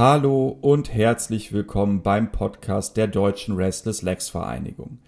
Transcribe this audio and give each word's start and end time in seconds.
Hallo 0.00 0.56
und 0.62 0.94
herzlich 0.94 1.52
willkommen 1.52 2.00
beim 2.00 2.32
Podcast 2.32 2.96
der 2.96 3.06
Deutschen 3.06 3.56
Restless 3.56 4.00
Legs 4.00 4.30
Vereinigung. 4.30 4.98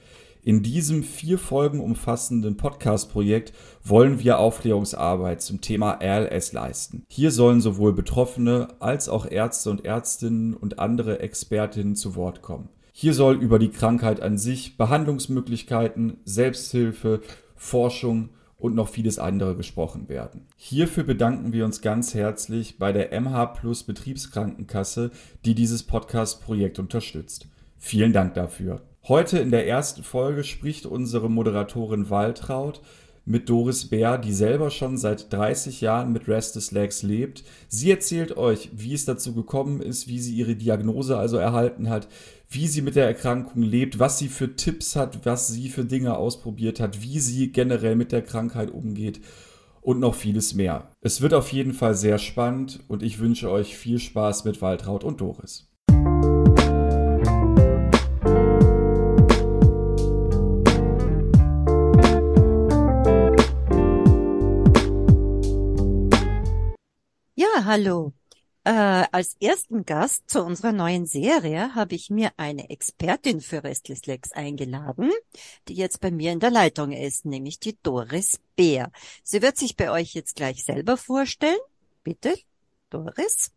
In 0.43 0.63
diesem 0.63 1.03
vier 1.03 1.39
Folgen 1.39 1.81
umfassenden 1.81 2.59
Podcast-Projekt 2.59 3.55
wollen 3.83 4.23
wir 4.23 4.39
Aufklärungsarbeit 4.39 5.41
zum 5.41 5.63
Thema 5.63 5.93
RLS 6.03 6.53
leisten. 6.53 7.07
Hier 7.09 7.31
sollen 7.31 7.63
sowohl 7.63 7.95
Betroffene 7.95 8.69
als 8.81 9.09
auch 9.09 9.25
Ärzte 9.25 9.71
und 9.71 9.83
Ärztinnen 9.87 10.53
und 10.53 10.79
andere 10.79 11.21
Expertinnen 11.21 11.97
zu 11.97 12.15
Wort 12.15 12.43
kommen. 12.43 12.69
Hier 12.93 13.15
soll 13.15 13.37
über 13.37 13.59
die 13.59 13.71
Krankheit 13.71 14.21
an 14.21 14.37
sich, 14.37 14.77
Behandlungsmöglichkeiten, 14.77 16.19
Selbsthilfe, 16.27 17.23
Forschung 17.57 18.29
und 18.63 18.77
noch 18.77 18.89
vieles 18.89 19.19
andere 19.19 19.57
gesprochen 19.57 20.09
werden. 20.09 20.47
Hierfür 20.57 21.03
bedanken 21.03 21.53
wir 21.53 21.65
uns 21.65 21.81
ganz 21.81 22.15
herzlich 22.15 22.79
bei 22.79 22.93
der 22.93 23.21
MH 23.21 23.47
Plus 23.47 23.83
Betriebskrankenkasse, 23.83 25.11
die 25.45 25.57
dieses 25.57 25.83
Podcast-Projekt 25.83 26.79
unterstützt. 26.79 27.49
Vielen 27.77 28.13
Dank 28.13 28.35
dafür. 28.35 28.83
Heute 29.09 29.41
in 29.41 29.51
der 29.51 29.67
ersten 29.67 30.05
Folge 30.05 30.45
spricht 30.45 30.87
unsere 30.87 31.29
Moderatorin 31.29 32.09
Waltraud 32.09 32.81
mit 33.25 33.49
Doris 33.49 33.89
Bär, 33.89 34.19
die 34.19 34.33
selber 34.33 34.71
schon 34.71 34.99
seit 34.99 35.33
30 35.33 35.81
Jahren 35.81 36.13
mit 36.13 36.29
Restless 36.29 36.73
Legs 36.73 37.03
lebt. 37.03 37.45
Sie 37.69 37.91
erzählt 37.91 38.37
euch, 38.37 38.71
wie 38.73 38.95
es 38.95 39.05
dazu 39.05 39.33
gekommen 39.35 39.81
ist, 39.81 40.09
wie 40.09 40.19
sie 40.19 40.35
ihre 40.35 40.57
Diagnose 40.57 41.17
also 41.17 41.37
erhalten 41.37 41.89
hat, 41.89 42.09
wie 42.49 42.67
sie 42.67 42.83
mit 42.83 42.97
der 42.97 43.07
Erkrankung 43.07 43.63
lebt, 43.63 43.99
was 43.99 44.19
sie 44.19 44.29
für 44.29 44.57
Tipps 44.57 44.97
hat, 44.97 45.25
was 45.25 45.49
sie 45.49 45.69
für 45.69 45.85
Dinge 45.85 46.17
ausprobiert 46.17 46.81
hat, 46.81 47.03
wie 47.03 47.21
sie 47.21 47.53
generell 47.53 47.97
mit 47.97 48.13
der 48.13 48.23
Krankheit 48.23 48.71
umgeht 48.71 49.21
und 49.81 50.01
noch 50.01 50.15
vieles 50.15 50.55
mehr. 50.55 50.91
Es 51.01 51.21
wird 51.21 51.35
auf 51.35 51.53
jeden 51.53 51.73
Fall 51.75 51.95
sehr 51.95 52.19
spannend 52.19 52.81
und 52.89 53.03
ich 53.03 53.19
wünsche 53.19 53.51
euch 53.51 53.77
viel 53.77 53.99
Spaß 53.99 54.45
mit 54.45 54.61
Waltraud 54.63 55.05
und 55.05 55.21
Doris. 55.21 55.72
Hallo. 67.73 68.13
Äh, 68.65 69.07
als 69.13 69.35
ersten 69.41 69.87
Gast 69.87 70.29
zu 70.29 70.45
unserer 70.45 70.73
neuen 70.73 71.07
Serie 71.07 71.75
habe 71.75 71.95
ich 71.95 72.11
mir 72.11 72.31
eine 72.37 72.69
Expertin 72.69 73.41
für 73.41 73.65
Restless 73.65 74.05
Legs 74.05 74.31
eingeladen, 74.33 75.11
die 75.69 75.75
jetzt 75.75 76.03
bei 76.03 76.11
mir 76.11 76.33
in 76.33 76.39
der 76.39 76.51
Leitung 76.51 76.93
ist, 76.93 77.25
nämlich 77.25 77.61
die 77.61 77.79
Doris 77.83 78.41
Bär. 78.57 78.91
Sie 79.25 79.41
wird 79.41 79.57
sich 79.57 79.75
bei 79.75 79.91
euch 79.91 80.13
jetzt 80.13 80.37
gleich 80.37 80.63
selber 80.65 80.99
vorstellen. 80.99 81.57
Bitte, 82.05 82.35
Doris. 82.91 83.53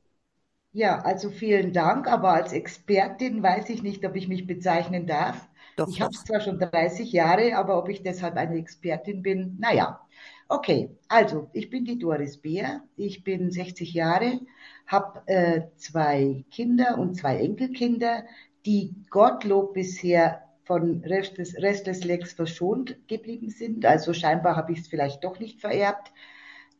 Ja, 0.71 0.99
also 1.01 1.29
vielen 1.29 1.73
Dank, 1.73 2.07
aber 2.07 2.29
als 2.29 2.53
Expertin 2.53 3.43
weiß 3.43 3.69
ich 3.69 3.83
nicht, 3.83 4.05
ob 4.05 4.15
ich 4.15 4.29
mich 4.29 4.47
bezeichnen 4.47 5.07
darf. 5.07 5.45
Doch, 5.75 5.89
Ich 5.89 5.99
habe 5.99 6.13
es 6.13 6.23
zwar 6.23 6.39
schon 6.39 6.57
30 6.57 7.11
Jahre, 7.11 7.57
aber 7.57 7.77
ob 7.77 7.89
ich 7.89 8.01
deshalb 8.01 8.37
eine 8.37 8.55
Expertin 8.55 9.21
bin, 9.21 9.57
naja. 9.59 9.99
Okay, 10.47 10.95
also 11.07 11.49
ich 11.53 11.71
bin 11.71 11.85
die 11.85 11.97
Doris 11.97 12.37
Beer, 12.37 12.83
ich 12.97 13.23
bin 13.23 13.49
60 13.49 13.93
Jahre, 13.93 14.41
habe 14.85 15.23
äh, 15.25 15.61
zwei 15.75 16.45
Kinder 16.51 16.99
und 16.99 17.15
zwei 17.15 17.37
Enkelkinder, 17.39 18.25
die 18.65 18.93
Gottlob 19.09 19.73
bisher 19.73 20.43
von 20.63 21.03
Restless, 21.03 21.55
Restless 21.61 22.03
Legs 22.03 22.33
verschont 22.33 22.95
geblieben 23.07 23.49
sind. 23.49 23.85
Also 23.85 24.13
scheinbar 24.13 24.55
habe 24.55 24.73
ich 24.73 24.79
es 24.79 24.87
vielleicht 24.87 25.23
doch 25.23 25.39
nicht 25.39 25.61
vererbt. 25.61 26.11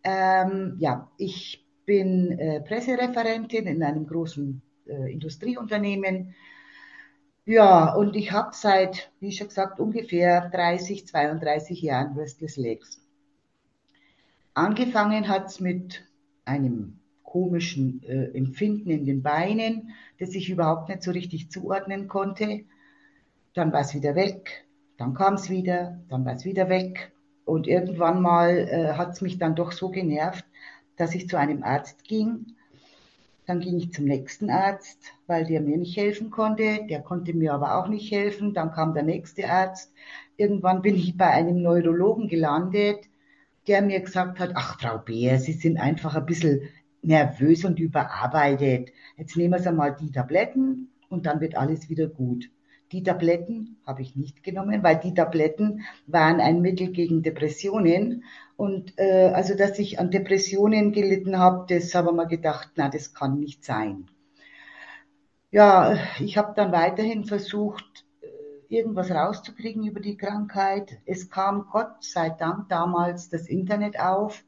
Ähm, 0.04 0.76
ja, 0.80 1.10
ich 1.18 1.66
bin 1.86 2.38
äh, 2.38 2.62
Pressereferentin 2.62 3.66
in 3.66 3.84
einem 3.84 4.06
großen 4.06 4.62
äh, 4.88 5.12
Industrieunternehmen. 5.12 6.36
Ja, 7.46 7.94
und 7.96 8.16
ich 8.16 8.32
habe 8.32 8.50
seit, 8.54 9.12
wie 9.20 9.32
schon 9.32 9.48
gesagt, 9.48 9.80
ungefähr 9.80 10.50
30, 10.50 11.08
32 11.08 11.82
Jahren 11.82 12.18
Restless 12.18 12.58
Legs. 12.58 13.05
Angefangen 14.56 15.28
hat's 15.28 15.60
mit 15.60 16.06
einem 16.46 17.02
komischen 17.24 18.02
äh, 18.04 18.30
Empfinden 18.38 18.90
in 18.90 19.06
den 19.06 19.22
Beinen, 19.22 19.90
das 20.18 20.30
ich 20.30 20.50
überhaupt 20.50 20.88
nicht 20.88 21.04
so 21.04 21.12
richtig 21.12 21.52
zuordnen 21.52 22.08
konnte. 22.08 22.62
Dann 23.54 23.74
war 23.74 23.82
es 23.82 23.94
wieder 23.94 24.16
weg, 24.16 24.66
dann 24.98 25.14
kam 25.14 25.34
es 25.34 25.50
wieder, 25.50 26.00
dann 26.08 26.24
war 26.24 26.36
es 26.36 26.46
wieder 26.46 26.70
weg. 26.70 27.12
Und 27.44 27.68
irgendwann 27.68 28.22
mal 28.22 28.58
äh, 28.58 28.94
hat 28.94 29.12
es 29.12 29.22
mich 29.22 29.38
dann 29.38 29.56
doch 29.56 29.74
so 29.74 29.90
genervt, 29.90 30.46
dass 30.96 31.14
ich 31.16 31.28
zu 31.28 31.38
einem 31.38 31.64
Arzt 31.64 32.06
ging. 32.06 32.56
Dann 33.48 33.60
ging 33.60 33.78
ich 33.78 33.92
zum 33.92 34.06
nächsten 34.06 34.50
Arzt, 34.50 35.00
weil 35.28 35.44
der 35.44 35.60
mir 35.60 35.78
nicht 35.78 35.98
helfen 35.98 36.32
konnte. 36.32 36.86
Der 36.90 37.02
konnte 37.02 37.34
mir 37.34 37.54
aber 37.54 37.76
auch 37.76 37.90
nicht 37.90 38.10
helfen. 38.10 38.54
Dann 38.54 38.72
kam 38.72 38.94
der 38.94 39.04
nächste 39.04 39.50
Arzt. 39.50 39.92
Irgendwann 40.38 40.82
bin 40.82 40.96
ich 40.96 41.18
bei 41.18 41.28
einem 41.28 41.62
Neurologen 41.62 42.30
gelandet, 42.30 43.10
der 43.68 43.82
mir 43.82 44.00
gesagt 44.02 44.40
hat, 44.40 44.52
ach 44.56 44.80
Frau 44.80 44.98
Beer, 44.98 45.40
Sie 45.40 45.54
sind 45.54 45.78
einfach 45.78 46.16
ein 46.16 46.26
bisschen 46.26 46.70
nervös 47.02 47.66
und 47.66 47.80
überarbeitet. 47.80 48.92
Jetzt 49.18 49.38
nehmen 49.38 49.62
Sie 49.62 49.72
mal 49.72 49.96
die 49.96 50.12
Tabletten 50.12 50.90
und 51.10 51.26
dann 51.26 51.42
wird 51.42 51.56
alles 51.56 51.90
wieder 51.90 52.08
gut. 52.08 52.50
Die 52.92 53.04
Tabletten 53.04 53.78
habe 53.86 54.04
ich 54.04 54.16
nicht 54.16 54.44
genommen, 54.44 54.84
weil 54.84 54.98
die 55.00 55.14
Tabletten 55.14 55.82
waren 56.06 56.40
ein 56.40 56.62
Mittel 56.62 56.92
gegen 56.92 57.24
Depressionen. 57.24 58.24
Und 58.58 58.94
äh, 58.98 59.32
also, 59.34 59.56
dass 59.56 59.80
ich 59.80 60.00
an 60.00 60.12
Depressionen 60.12 60.92
gelitten 60.92 61.40
habe, 61.40 61.66
das 61.68 61.96
habe 61.96 62.10
ich 62.12 62.16
mir 62.16 62.28
gedacht, 62.28 62.72
na, 62.76 62.90
das 62.90 63.14
kann 63.14 63.40
nicht 63.40 63.66
sein. 63.66 64.06
Ja, 65.52 65.98
ich 66.20 66.38
habe 66.38 66.54
dann 66.56 66.72
weiterhin 66.72 67.26
versucht, 67.26 68.05
irgendwas 68.76 69.10
rauszukriegen 69.10 69.88
über 69.88 70.02
die 70.02 70.18
Krankheit. 70.18 70.98
Es 71.06 71.30
kam 71.30 71.68
Gott 71.72 72.04
sei 72.04 72.30
Dank 72.30 72.68
damals 72.70 73.30
das 73.30 73.48
Internet 73.48 74.00
auf 74.00 74.44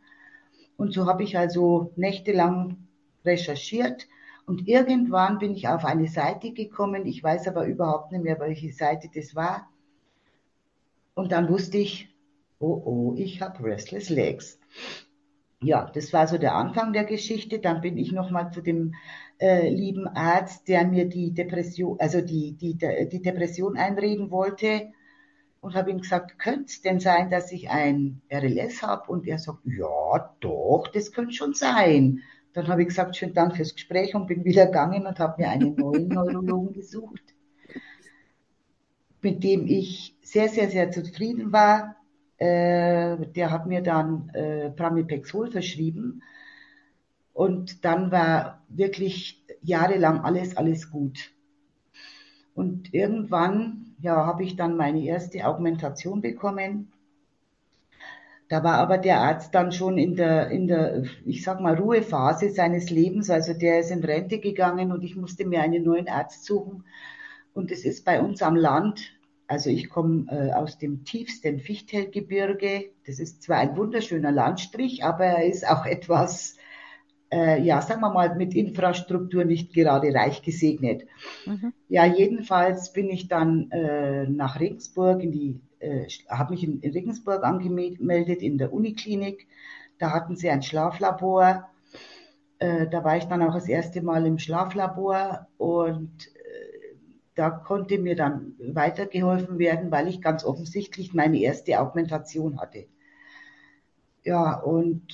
und 0.75 0.93
so 0.93 1.05
habe 1.05 1.23
ich 1.23 1.37
also 1.37 1.91
nächtelang 1.95 2.77
recherchiert 3.25 4.07
und 4.45 4.67
irgendwann 4.67 5.39
bin 5.39 5.53
ich 5.53 5.67
auf 5.67 5.85
eine 5.85 6.07
Seite 6.07 6.51
gekommen. 6.51 7.05
Ich 7.05 7.23
weiß 7.23 7.47
aber 7.47 7.65
überhaupt 7.65 8.11
nicht 8.11 8.23
mehr, 8.23 8.39
welche 8.39 8.71
Seite 8.71 9.09
das 9.13 9.35
war. 9.35 9.69
Und 11.15 11.31
dann 11.31 11.49
wusste 11.49 11.77
ich, 11.77 12.13
oh 12.59 12.81
oh, 12.85 13.13
ich 13.17 13.41
habe 13.41 13.63
Restless 13.63 14.09
Legs. 14.09 14.59
Ja, 15.61 15.89
das 15.91 16.13
war 16.13 16.27
so 16.27 16.37
der 16.37 16.53
Anfang 16.53 16.93
der 16.93 17.03
Geschichte. 17.03 17.59
Dann 17.59 17.81
bin 17.81 17.97
ich 17.97 18.11
nochmal 18.11 18.51
zu 18.51 18.61
dem 18.61 18.93
äh, 19.39 19.69
lieben 19.69 20.07
Arzt, 20.07 20.67
der 20.67 20.85
mir 20.85 21.05
die 21.05 21.33
Depression, 21.33 21.99
also 21.99 22.21
die, 22.21 22.53
die, 22.53 22.77
die 22.77 23.21
Depression 23.21 23.75
einreden 23.77 24.29
wollte 24.29 24.91
und 25.61 25.75
habe 25.75 25.91
ihm 25.91 26.01
gesagt, 26.01 26.37
könnte 26.39 26.65
es 26.67 26.81
denn 26.81 26.99
sein, 26.99 27.29
dass 27.29 27.51
ich 27.51 27.69
ein 27.69 28.21
RLS 28.31 28.83
habe? 28.83 29.11
Und 29.11 29.27
er 29.27 29.39
sagt, 29.39 29.59
ja, 29.65 30.35
doch, 30.39 30.87
das 30.93 31.11
könnte 31.11 31.33
schon 31.33 31.53
sein. 31.53 32.21
Dann 32.53 32.67
habe 32.67 32.81
ich 32.81 32.87
gesagt, 32.89 33.15
schönen 33.15 33.33
Dank 33.33 33.55
fürs 33.55 33.73
Gespräch 33.73 34.15
und 34.15 34.27
bin 34.27 34.45
wieder 34.45 34.67
gegangen 34.67 35.05
und 35.05 35.19
habe 35.19 35.41
mir 35.41 35.49
einen 35.49 35.75
neuen 35.75 36.07
Neurologen 36.07 36.73
gesucht, 36.73 37.21
mit 39.21 39.43
dem 39.43 39.67
ich 39.67 40.15
sehr, 40.21 40.49
sehr, 40.49 40.69
sehr 40.69 40.91
zufrieden 40.91 41.51
war. 41.51 41.95
Äh, 42.37 43.17
der 43.35 43.51
hat 43.51 43.65
mir 43.65 43.81
dann 43.81 44.29
äh, 44.29 44.69
Pramipexol 44.69 45.51
verschrieben 45.51 46.21
und 47.33 47.83
dann 47.85 48.11
war 48.11 48.63
wirklich 48.67 49.43
jahrelang 49.61 50.21
alles, 50.21 50.55
alles 50.57 50.91
gut. 50.91 51.31
Und 52.53 52.93
irgendwann, 52.93 53.95
ja, 54.01 54.25
habe 54.25 54.43
ich 54.43 54.55
dann 54.55 54.77
meine 54.77 55.03
erste 55.03 55.45
Augmentation 55.45 56.21
bekommen. 56.21 56.91
Da 58.49 58.63
war 58.63 58.79
aber 58.79 58.97
der 58.97 59.19
Arzt 59.19 59.53
dann 59.53 59.71
schon 59.71 59.97
in 59.97 60.15
der, 60.15 60.49
in 60.49 60.67
der, 60.67 61.03
ich 61.25 61.43
sag 61.43 61.59
mal, 61.59 61.75
Ruhephase 61.75 62.49
seines 62.49 62.89
Lebens. 62.89 63.29
Also 63.29 63.53
der 63.53 63.81
ist 63.81 63.91
in 63.91 64.03
Rente 64.03 64.39
gegangen 64.39 64.91
und 64.91 65.03
ich 65.03 65.15
musste 65.15 65.45
mir 65.45 65.61
einen 65.61 65.83
neuen 65.83 66.07
Arzt 66.07 66.45
suchen. 66.45 66.85
Und 67.53 67.71
es 67.71 67.85
ist 67.85 68.05
bei 68.05 68.21
uns 68.21 68.41
am 68.41 68.55
Land, 68.55 69.16
also 69.47 69.69
ich 69.69 69.89
komme 69.89 70.25
äh, 70.29 70.51
aus 70.53 70.77
dem 70.77 71.05
tiefsten 71.05 71.59
Fichtelgebirge. 71.59 72.89
Das 73.05 73.19
ist 73.19 73.43
zwar 73.43 73.57
ein 73.57 73.77
wunderschöner 73.77 74.31
Landstrich, 74.31 75.03
aber 75.03 75.25
er 75.25 75.45
ist 75.45 75.67
auch 75.67 75.85
etwas, 75.85 76.57
äh, 77.31 77.61
ja, 77.61 77.81
sagen 77.81 78.01
wir 78.01 78.11
mal, 78.11 78.35
mit 78.35 78.53
Infrastruktur 78.53 79.45
nicht 79.45 79.73
gerade 79.73 80.13
reich 80.13 80.41
gesegnet. 80.41 81.05
Mhm. 81.45 81.73
Ja, 81.87 82.05
jedenfalls 82.05 82.91
bin 82.91 83.09
ich 83.09 83.29
dann 83.29 83.71
äh, 83.71 84.27
nach 84.27 84.59
Regensburg 84.59 85.23
in 85.23 85.31
die, 85.31 85.61
äh, 85.79 86.07
habe 86.29 86.53
mich 86.53 86.63
in, 86.63 86.81
in 86.81 86.91
Regensburg 86.91 87.43
angemeldet 87.43 88.41
in 88.41 88.57
der 88.57 88.73
Uniklinik. 88.73 89.47
Da 89.97 90.11
hatten 90.11 90.35
sie 90.35 90.49
ein 90.49 90.61
Schlaflabor. 90.61 91.69
Äh, 92.59 92.87
da 92.87 93.03
war 93.03 93.15
ich 93.15 93.25
dann 93.25 93.43
auch 93.43 93.53
das 93.53 93.69
erste 93.69 94.01
Mal 94.01 94.25
im 94.25 94.39
Schlaflabor 94.39 95.47
und 95.57 96.11
da 97.37 97.51
konnte 97.51 97.99
mir 97.99 98.15
dann 98.15 98.55
weitergeholfen 98.59 99.59
werden, 99.59 99.91
weil 99.91 100.07
ich 100.07 100.21
ganz 100.21 100.43
offensichtlich 100.43 101.13
meine 101.13 101.39
erste 101.39 101.79
Augmentation 101.79 102.59
hatte. 102.59 102.87
Ja, 104.23 104.59
und 104.59 105.13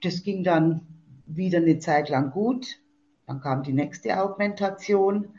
das 0.00 0.22
ging 0.22 0.44
dann 0.44 0.86
wieder 1.26 1.58
eine 1.58 1.80
Zeit 1.80 2.08
lang 2.08 2.30
gut. 2.30 2.80
Dann 3.26 3.40
kam 3.40 3.64
die 3.64 3.72
nächste 3.72 4.22
Augmentation. 4.22 5.34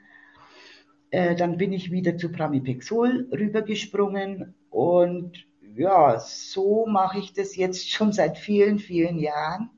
Äh, 1.12 1.36
dann 1.36 1.56
bin 1.56 1.72
ich 1.72 1.92
wieder 1.92 2.18
zu 2.18 2.30
Pramipexol 2.30 3.30
rübergesprungen 3.32 4.56
und 4.70 5.48
ja, 5.76 6.20
so 6.20 6.88
mache 6.88 7.20
ich 7.20 7.32
das 7.32 7.56
jetzt 7.56 7.90
schon 7.90 8.12
seit 8.12 8.38
vielen, 8.38 8.80
vielen 8.80 9.18
Jahren. 9.18 9.70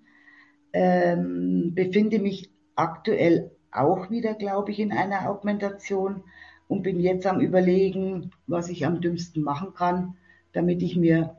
Ähm, 0.74 1.74
befinde 1.75 2.18
mich 2.18 2.50
aktuell 2.75 3.51
auch 3.71 4.09
wieder, 4.09 4.33
glaube 4.33 4.71
ich, 4.71 4.79
in 4.79 4.91
einer 4.91 5.29
Augmentation 5.29 6.23
und 6.68 6.83
bin 6.83 7.00
jetzt 7.00 7.25
am 7.25 7.39
Überlegen, 7.39 8.31
was 8.47 8.69
ich 8.69 8.85
am 8.85 9.01
dümmsten 9.01 9.44
machen 9.44 9.73
kann, 9.73 10.15
damit 10.53 10.81
ich 10.81 10.95
mir, 10.95 11.35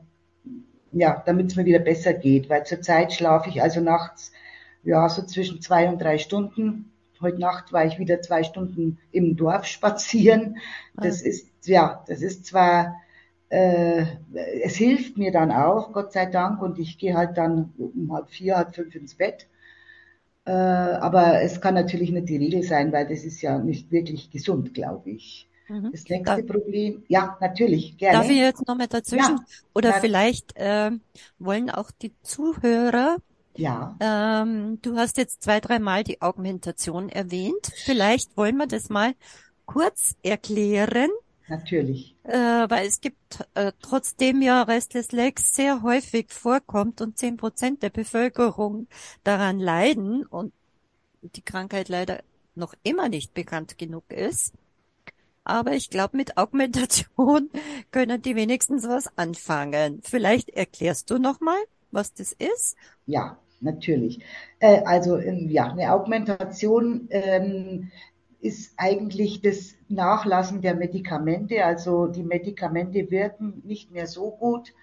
ja, 0.91 1.23
damit 1.25 1.47
es 1.47 1.55
mir 1.55 1.65
wieder 1.65 1.79
besser 1.79 2.13
geht, 2.13 2.49
weil 2.49 2.65
zurzeit 2.65 3.13
schlafe 3.13 3.49
ich 3.49 3.61
also 3.61 3.81
nachts, 3.81 4.31
ja, 4.83 5.07
so 5.09 5.23
zwischen 5.23 5.61
zwei 5.61 5.89
und 5.89 6.01
drei 6.01 6.17
Stunden. 6.17 6.91
Heute 7.21 7.39
Nacht 7.39 7.71
war 7.71 7.85
ich 7.85 7.99
wieder 7.99 8.21
zwei 8.21 8.43
Stunden 8.43 8.99
im 9.11 9.35
Dorf 9.37 9.65
spazieren. 9.65 10.57
Das 10.95 11.23
ah. 11.23 11.27
ist, 11.27 11.47
ja, 11.65 12.03
das 12.07 12.21
ist 12.21 12.45
zwar, 12.45 12.95
äh, 13.49 14.05
es 14.61 14.75
hilft 14.75 15.17
mir 15.17 15.31
dann 15.31 15.51
auch, 15.51 15.93
Gott 15.93 16.11
sei 16.11 16.25
Dank, 16.25 16.61
und 16.61 16.79
ich 16.79 16.97
gehe 16.97 17.15
halt 17.15 17.37
dann 17.37 17.73
um 17.77 18.11
halb 18.13 18.29
vier, 18.29 18.57
halb 18.57 18.75
fünf 18.75 18.93
ins 18.95 19.15
Bett. 19.15 19.47
Äh, 20.45 20.51
aber 20.51 21.41
es 21.41 21.61
kann 21.61 21.73
natürlich 21.73 22.11
nicht 22.11 22.29
die 22.29 22.37
Regel 22.37 22.63
sein, 22.63 22.91
weil 22.91 23.07
das 23.07 23.23
ist 23.23 23.41
ja 23.41 23.59
nicht 23.59 23.91
wirklich 23.91 24.29
gesund, 24.29 24.73
glaube 24.73 25.11
ich. 25.11 25.49
Mhm. 25.69 25.91
Das 25.91 26.03
nächste 26.09 26.43
Darf, 26.43 26.45
Problem, 26.45 27.03
ja, 27.07 27.37
natürlich, 27.39 27.97
gerne. 27.97 28.19
Darf 28.19 28.29
ich 28.29 28.37
jetzt 28.37 28.67
noch 28.67 28.75
mal 28.75 28.87
dazwischen? 28.87 29.37
Ja, 29.37 29.45
Oder 29.73 29.93
vielleicht 29.93 30.55
äh, 30.57 30.91
wollen 31.39 31.69
auch 31.69 31.91
die 31.91 32.13
Zuhörer 32.21 33.17
ja. 33.55 33.95
Ähm, 33.99 34.79
du 34.81 34.97
hast 34.97 35.17
jetzt 35.17 35.43
zwei, 35.43 35.59
dreimal 35.59 36.03
die 36.03 36.21
Augmentation 36.21 37.09
erwähnt. 37.09 37.71
Vielleicht 37.75 38.35
wollen 38.35 38.57
wir 38.57 38.67
das 38.67 38.89
mal 38.89 39.13
kurz 39.65 40.15
erklären. 40.23 41.09
Natürlich. 41.53 42.15
Äh, 42.23 42.33
weil 42.33 42.87
es 42.87 42.99
gibt 42.99 43.47
äh, 43.53 43.73
trotzdem 43.79 44.41
ja 44.41 44.63
Restless 44.63 45.11
Legs 45.11 45.53
sehr 45.53 45.83
häufig 45.83 46.31
vorkommt 46.31 46.99
und 46.99 47.19
zehn 47.19 47.37
Prozent 47.37 47.83
der 47.83 47.91
Bevölkerung 47.91 48.87
daran 49.23 49.59
leiden 49.59 50.25
und 50.25 50.51
die 51.21 51.43
Krankheit 51.43 51.89
leider 51.89 52.23
noch 52.55 52.73
immer 52.81 53.07
nicht 53.07 53.35
bekannt 53.35 53.77
genug 53.77 54.11
ist. 54.11 54.53
Aber 55.43 55.73
ich 55.73 55.91
glaube, 55.91 56.17
mit 56.17 56.37
Augmentation 56.37 57.51
können 57.91 58.19
die 58.23 58.35
wenigstens 58.35 58.87
was 58.87 59.15
anfangen. 59.15 59.99
Vielleicht 60.01 60.49
erklärst 60.49 61.11
du 61.11 61.19
nochmal, 61.19 61.59
was 61.91 62.15
das 62.15 62.33
ist? 62.33 62.75
Ja, 63.05 63.37
natürlich. 63.61 64.21
Äh, 64.57 64.81
also 64.85 65.17
ähm, 65.17 65.49
ja, 65.51 65.67
eine 65.67 65.91
Augmentation 65.91 67.07
ähm, 67.11 67.91
ist 68.43 68.73
eigentlich 68.75 69.41
das 69.41 69.75
Nachlassen 69.87 70.61
der 70.61 70.75
Medikamente. 70.75 71.63
Also 71.63 72.07
die 72.07 72.23
Medikamente 72.23 73.09
wirken 73.09 73.61
nicht 73.63 73.91
mehr 73.91 74.05
so 74.05 74.31
gut, 74.31 74.73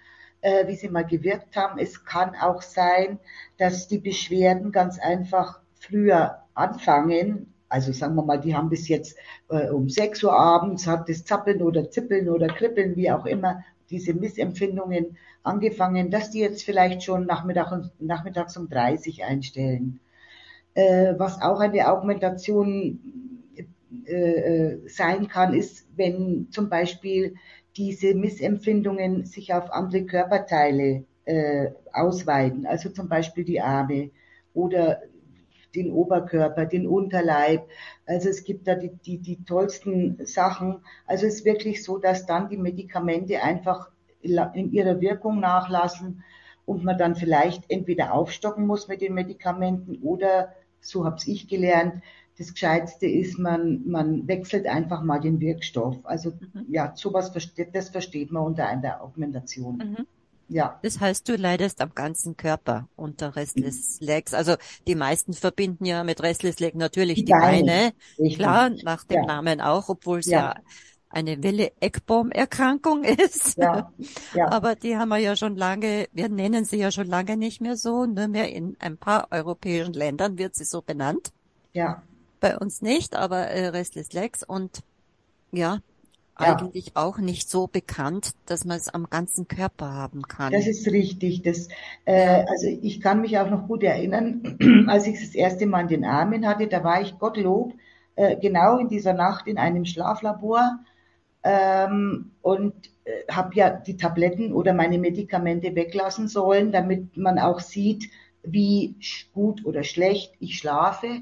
äh, 0.41 0.67
wie 0.67 0.75
sie 0.75 0.89
mal 0.89 1.05
gewirkt 1.05 1.55
haben. 1.55 1.77
Es 1.77 2.03
kann 2.03 2.33
auch 2.35 2.63
sein, 2.63 3.19
dass 3.57 3.87
die 3.87 3.99
Beschwerden 3.99 4.71
ganz 4.71 4.97
einfach 4.99 5.61
früher 5.75 6.39
anfangen. 6.55 7.53
Also 7.69 7.93
sagen 7.93 8.15
wir 8.15 8.23
mal, 8.23 8.39
die 8.39 8.55
haben 8.55 8.69
bis 8.69 8.87
jetzt 8.87 9.15
äh, 9.49 9.69
um 9.69 9.89
6 9.89 10.23
Uhr 10.23 10.33
abends, 10.33 10.87
hat 10.87 11.07
das 11.07 11.23
Zappeln 11.23 11.61
oder 11.61 11.91
Zippeln 11.91 12.29
oder 12.29 12.47
Kribbeln, 12.47 12.95
wie 12.95 13.11
auch 13.11 13.27
immer, 13.27 13.63
diese 13.91 14.15
Missempfindungen 14.15 15.17
angefangen, 15.43 16.09
dass 16.09 16.31
die 16.31 16.39
jetzt 16.39 16.63
vielleicht 16.63 17.03
schon 17.03 17.27
Nachmittag, 17.27 17.91
nachmittags 17.99 18.57
um 18.57 18.69
30 18.69 19.23
einstellen. 19.23 19.99
Äh, 20.73 21.13
was 21.17 21.41
auch 21.41 21.59
eine 21.59 21.91
Augmentation 21.91 23.30
äh, 24.05 24.13
äh, 24.13 24.87
sein 24.87 25.27
kann, 25.27 25.53
ist, 25.53 25.87
wenn 25.95 26.47
zum 26.51 26.69
Beispiel 26.69 27.35
diese 27.75 28.13
Missempfindungen 28.13 29.25
sich 29.25 29.53
auf 29.53 29.71
andere 29.71 30.05
Körperteile 30.05 31.05
äh, 31.25 31.71
ausweiten, 31.93 32.65
also 32.65 32.89
zum 32.89 33.09
Beispiel 33.09 33.43
die 33.43 33.61
Arme 33.61 34.11
oder 34.53 35.01
den 35.75 35.91
Oberkörper, 35.91 36.65
den 36.65 36.87
Unterleib. 36.87 37.67
Also 38.05 38.29
es 38.29 38.43
gibt 38.43 38.67
da 38.67 38.75
die, 38.75 38.91
die, 39.05 39.19
die 39.19 39.43
tollsten 39.43 40.25
Sachen. 40.25 40.83
Also 41.05 41.25
es 41.25 41.35
ist 41.35 41.45
wirklich 41.45 41.83
so, 41.83 41.97
dass 41.97 42.25
dann 42.25 42.49
die 42.49 42.57
Medikamente 42.57 43.41
einfach 43.41 43.89
in 44.21 44.71
ihrer 44.71 45.01
Wirkung 45.01 45.39
nachlassen 45.39 46.23
und 46.65 46.83
man 46.83 46.97
dann 46.97 47.15
vielleicht 47.15 47.69
entweder 47.69 48.13
aufstocken 48.13 48.67
muss 48.67 48.87
mit 48.87 49.01
den 49.01 49.13
Medikamenten 49.13 49.97
oder, 50.03 50.53
so 50.79 51.05
habe 51.05 51.17
ich 51.25 51.47
gelernt, 51.47 52.01
das 52.41 52.53
Gescheitste 52.53 53.05
ist, 53.05 53.37
man, 53.37 53.83
man 53.85 54.27
wechselt 54.27 54.65
einfach 54.65 55.03
mal 55.03 55.19
den 55.19 55.39
Wirkstoff. 55.39 55.97
Also 56.03 56.31
mhm. 56.31 56.65
ja, 56.69 56.93
sowas 56.95 57.29
versteht, 57.29 57.75
das 57.75 57.89
versteht 57.89 58.31
man 58.31 58.43
unter 58.43 58.67
einer 58.67 59.01
Augmentation. 59.01 59.77
Mhm. 59.77 60.07
Ja. 60.49 60.79
Das 60.81 60.99
heißt, 60.99 61.29
du 61.29 61.35
leidest 61.35 61.79
am 61.81 61.93
ganzen 61.93 62.35
Körper 62.35 62.89
unter 62.95 63.35
Restless 63.35 64.01
Legs. 64.01 64.33
Also 64.33 64.55
die 64.87 64.95
meisten 64.95 65.33
verbinden 65.33 65.85
ja 65.85 66.03
mit 66.03 66.21
Restless 66.21 66.59
Leg 66.59 66.75
natürlich 66.75 67.15
die, 67.15 67.25
die 67.25 67.31
Beine. 67.31 67.93
Beine. 68.17 68.35
Klar, 68.35 68.71
nach 68.83 69.03
dem 69.03 69.21
ja. 69.21 69.25
Namen 69.27 69.61
auch, 69.61 69.87
obwohl 69.87 70.19
es 70.19 70.25
ja. 70.25 70.39
ja 70.39 70.55
eine 71.09 71.43
Welle-Eckbaum-Erkrankung 71.43 73.03
ist. 73.03 73.57
Ja, 73.57 73.93
ja. 74.33 74.51
Aber 74.51 74.75
die 74.75 74.97
haben 74.97 75.09
wir 75.09 75.19
ja 75.19 75.35
schon 75.35 75.55
lange, 75.55 76.07
wir 76.11 76.27
nennen 76.27 76.65
sie 76.65 76.77
ja 76.77 76.91
schon 76.91 77.07
lange 77.07 77.37
nicht 77.37 77.61
mehr 77.61 77.77
so, 77.77 78.05
nur 78.05 78.27
mehr 78.27 78.51
in 78.51 78.75
ein 78.79 78.97
paar 78.97 79.27
europäischen 79.31 79.93
Ländern 79.93 80.37
wird 80.37 80.55
sie 80.55 80.65
so 80.65 80.81
benannt. 80.81 81.31
Ja. 81.73 82.01
Bei 82.41 82.57
uns 82.57 82.81
nicht, 82.81 83.15
aber 83.15 83.47
äh, 83.47 83.67
Restless 83.67 84.11
Legs 84.11 84.43
und 84.43 84.81
ja, 85.53 85.79
ja, 86.39 86.55
eigentlich 86.55 86.95
auch 86.95 87.17
nicht 87.19 87.49
so 87.49 87.67
bekannt, 87.67 88.31
dass 88.47 88.65
man 88.65 88.77
es 88.77 88.89
am 88.89 89.09
ganzen 89.09 89.47
Körper 89.47 89.93
haben 89.93 90.23
kann. 90.23 90.51
Das 90.51 90.67
ist 90.67 90.87
richtig. 90.87 91.43
Das, 91.43 91.67
äh, 92.05 92.43
also 92.47 92.67
ich 92.67 92.99
kann 92.99 93.21
mich 93.21 93.37
auch 93.37 93.49
noch 93.49 93.67
gut 93.67 93.83
erinnern, 93.83 94.57
als 94.87 95.07
ich 95.07 95.19
das 95.19 95.35
erste 95.35 95.67
Mal 95.67 95.81
in 95.81 95.87
den 95.87 96.05
Armen 96.05 96.47
hatte, 96.47 96.67
da 96.67 96.83
war 96.83 97.01
ich 97.01 97.17
Gottlob 97.19 97.73
äh, 98.15 98.37
genau 98.37 98.77
in 98.77 98.89
dieser 98.89 99.13
Nacht 99.13 99.47
in 99.47 99.57
einem 99.57 99.85
Schlaflabor 99.85 100.79
ähm, 101.43 102.31
und 102.41 102.73
äh, 103.03 103.31
habe 103.31 103.55
ja 103.55 103.69
die 103.69 103.97
Tabletten 103.97 104.53
oder 104.53 104.73
meine 104.73 104.97
Medikamente 104.97 105.75
weglassen 105.75 106.27
sollen, 106.27 106.71
damit 106.71 107.17
man 107.17 107.39
auch 107.39 107.59
sieht, 107.59 108.09
wie 108.43 108.95
gut 109.33 109.65
oder 109.65 109.83
schlecht 109.83 110.33
ich 110.39 110.57
schlafe. 110.57 111.21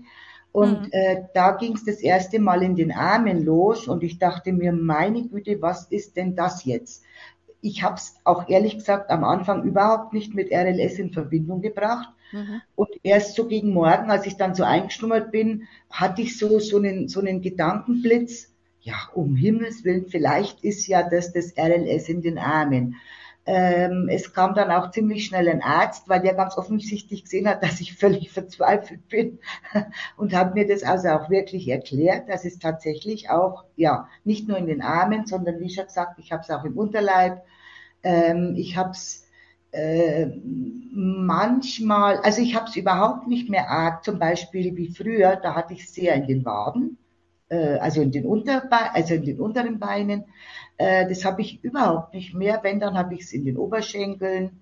Und 0.52 0.82
mhm. 0.82 0.90
äh, 0.92 1.24
da 1.34 1.52
ging 1.52 1.74
es 1.74 1.86
das 1.86 2.02
erste 2.02 2.40
Mal 2.40 2.64
in 2.64 2.76
den 2.76 2.92
Armen 2.92 3.46
los 3.46 3.88
und 3.88 4.04
ich 4.04 4.18
dachte 4.18 4.52
mir, 4.52 4.72
meine 4.72 5.28
Güte, 5.28 5.62
was 5.62 5.86
ist 5.86 6.18
denn 6.18 6.36
das 6.36 6.66
jetzt? 6.66 7.04
Ich 7.62 7.84
habe 7.84 7.96
es 7.96 8.16
auch 8.24 8.50
ehrlich 8.50 8.78
gesagt 8.78 9.10
am 9.12 9.24
Anfang 9.24 9.64
überhaupt 9.64 10.14
nicht 10.14 10.34
mit 10.34 10.52
RLS 10.52 10.98
in 10.98 11.12
Verbindung 11.12 11.62
gebracht. 11.62 12.10
Mhm. 12.32 12.62
Und 12.76 12.90
erst 13.04 13.36
so 13.36 13.48
gegen 13.48 13.74
Morgen, 13.74 14.10
als 14.10 14.26
ich 14.26 14.38
dann 14.38 14.56
so 14.56 14.64
eingeschnummert 14.64 15.32
bin, 15.32 15.68
hatte 15.90 16.22
ich 16.22 16.38
so, 16.38 16.60
so, 16.60 16.78
einen, 16.78 17.08
so 17.08 17.20
einen 17.20 17.42
Gedankenblitz. 17.42 18.48
Ja, 18.82 18.96
um 19.14 19.36
Himmels 19.36 19.84
Willen, 19.84 20.06
vielleicht 20.08 20.64
ist 20.64 20.88
ja 20.88 21.08
das 21.08 21.34
das 21.34 21.54
RLS 21.58 22.08
in 22.08 22.22
den 22.22 22.38
Armen. 22.38 22.96
Ähm, 23.52 24.10
es 24.12 24.32
kam 24.32 24.54
dann 24.54 24.70
auch 24.70 24.92
ziemlich 24.92 25.26
schnell 25.26 25.50
ein 25.50 25.64
Arzt, 25.64 26.08
weil 26.08 26.22
der 26.22 26.36
ganz 26.36 26.56
offensichtlich 26.56 27.24
gesehen 27.24 27.48
hat, 27.48 27.64
dass 27.64 27.80
ich 27.82 27.98
völlig 27.98 28.32
verzweifelt 28.32 29.08
bin 29.10 29.40
und 30.18 30.36
hat 30.36 30.54
mir 30.54 30.68
das 30.68 30.84
also 30.84 31.10
auch 31.10 31.32
wirklich 31.32 31.68
erklärt, 31.68 32.30
dass 32.30 32.46
es 32.46 32.60
tatsächlich 32.60 33.32
auch, 33.32 33.64
ja, 33.76 34.08
nicht 34.24 34.48
nur 34.48 34.60
in 34.60 34.68
den 34.68 34.84
Armen, 34.84 35.26
sondern 35.26 35.60
wie 35.60 35.72
schon 35.72 35.86
gesagt, 35.86 36.20
ich 36.20 36.32
habe 36.32 36.44
es 36.44 36.52
auch 36.52 36.64
im 36.64 36.78
Unterleib, 36.78 37.44
ähm, 38.04 38.54
ich 38.56 38.78
habe 38.78 38.92
es 38.92 39.26
äh, 39.72 40.28
manchmal, 40.92 42.18
also 42.18 42.44
ich 42.44 42.54
habe 42.56 42.70
es 42.70 42.76
überhaupt 42.76 43.26
nicht 43.26 43.50
mehr 43.50 43.72
arg, 43.72 44.04
zum 44.04 44.20
Beispiel 44.20 44.76
wie 44.76 44.94
früher, 44.94 45.38
da 45.38 45.56
hatte 45.56 45.74
ich 45.74 45.90
sehr 45.90 46.14
in 46.14 46.28
den 46.28 46.46
Waden, 46.46 47.00
also 47.56 48.02
in 48.02 48.12
den 48.12 48.26
Unterbe 48.26 48.94
also 48.94 49.16
in 49.16 49.24
den 49.24 49.40
unteren 49.40 49.80
Beinen. 49.80 50.26
Äh, 50.78 51.08
das 51.08 51.26
habe 51.26 51.42
ich 51.42 51.64
überhaupt 51.64 52.14
nicht 52.14 52.34
mehr. 52.34 52.60
Wenn, 52.64 52.80
dann 52.80 52.98
habe 52.98 53.16
ich 53.16 53.22
es 53.22 53.34
in 53.34 53.46
den 53.46 53.58
Oberschenkeln. 53.58 54.60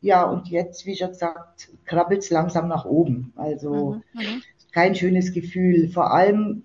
Ja, 0.00 0.24
und 0.24 0.48
jetzt, 0.48 0.86
wie 0.86 0.96
schon 0.96 1.08
gesagt, 1.08 1.70
krabbelt 1.84 2.22
es 2.22 2.30
langsam 2.30 2.68
nach 2.68 2.84
oben. 2.84 3.32
Also 3.36 4.00
mhm, 4.14 4.20
mhm. 4.20 4.42
kein 4.72 4.94
schönes 4.94 5.32
Gefühl. 5.32 5.88
Vor 5.88 6.12
allem, 6.12 6.64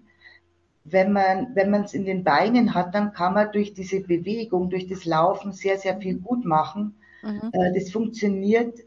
wenn 0.86 1.12
man 1.12 1.56
wenn 1.56 1.70
man 1.70 1.84
es 1.84 1.94
in 1.94 2.06
den 2.06 2.24
Beinen 2.24 2.74
hat, 2.74 2.94
dann 2.94 3.14
kann 3.14 3.34
man 3.34 3.52
durch 3.52 3.74
diese 3.74 4.02
Bewegung, 4.02 4.70
durch 4.70 4.88
das 4.88 5.06
Laufen 5.06 5.52
sehr, 5.52 5.78
sehr 5.78 5.98
viel 5.98 6.20
gut 6.20 6.46
machen. 6.46 6.96
Mhm. 7.24 7.50
Äh, 7.52 7.74
das 7.74 7.92
funktioniert 7.92 8.80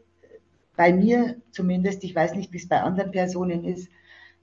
bei 0.77 0.93
mir 0.93 1.41
zumindest, 1.51 2.03
ich 2.03 2.15
weiß 2.15 2.35
nicht, 2.35 2.53
wie 2.53 2.57
es 2.57 2.69
bei 2.69 2.81
anderen 2.81 3.11
Personen 3.11 3.65
ist, 3.65 3.89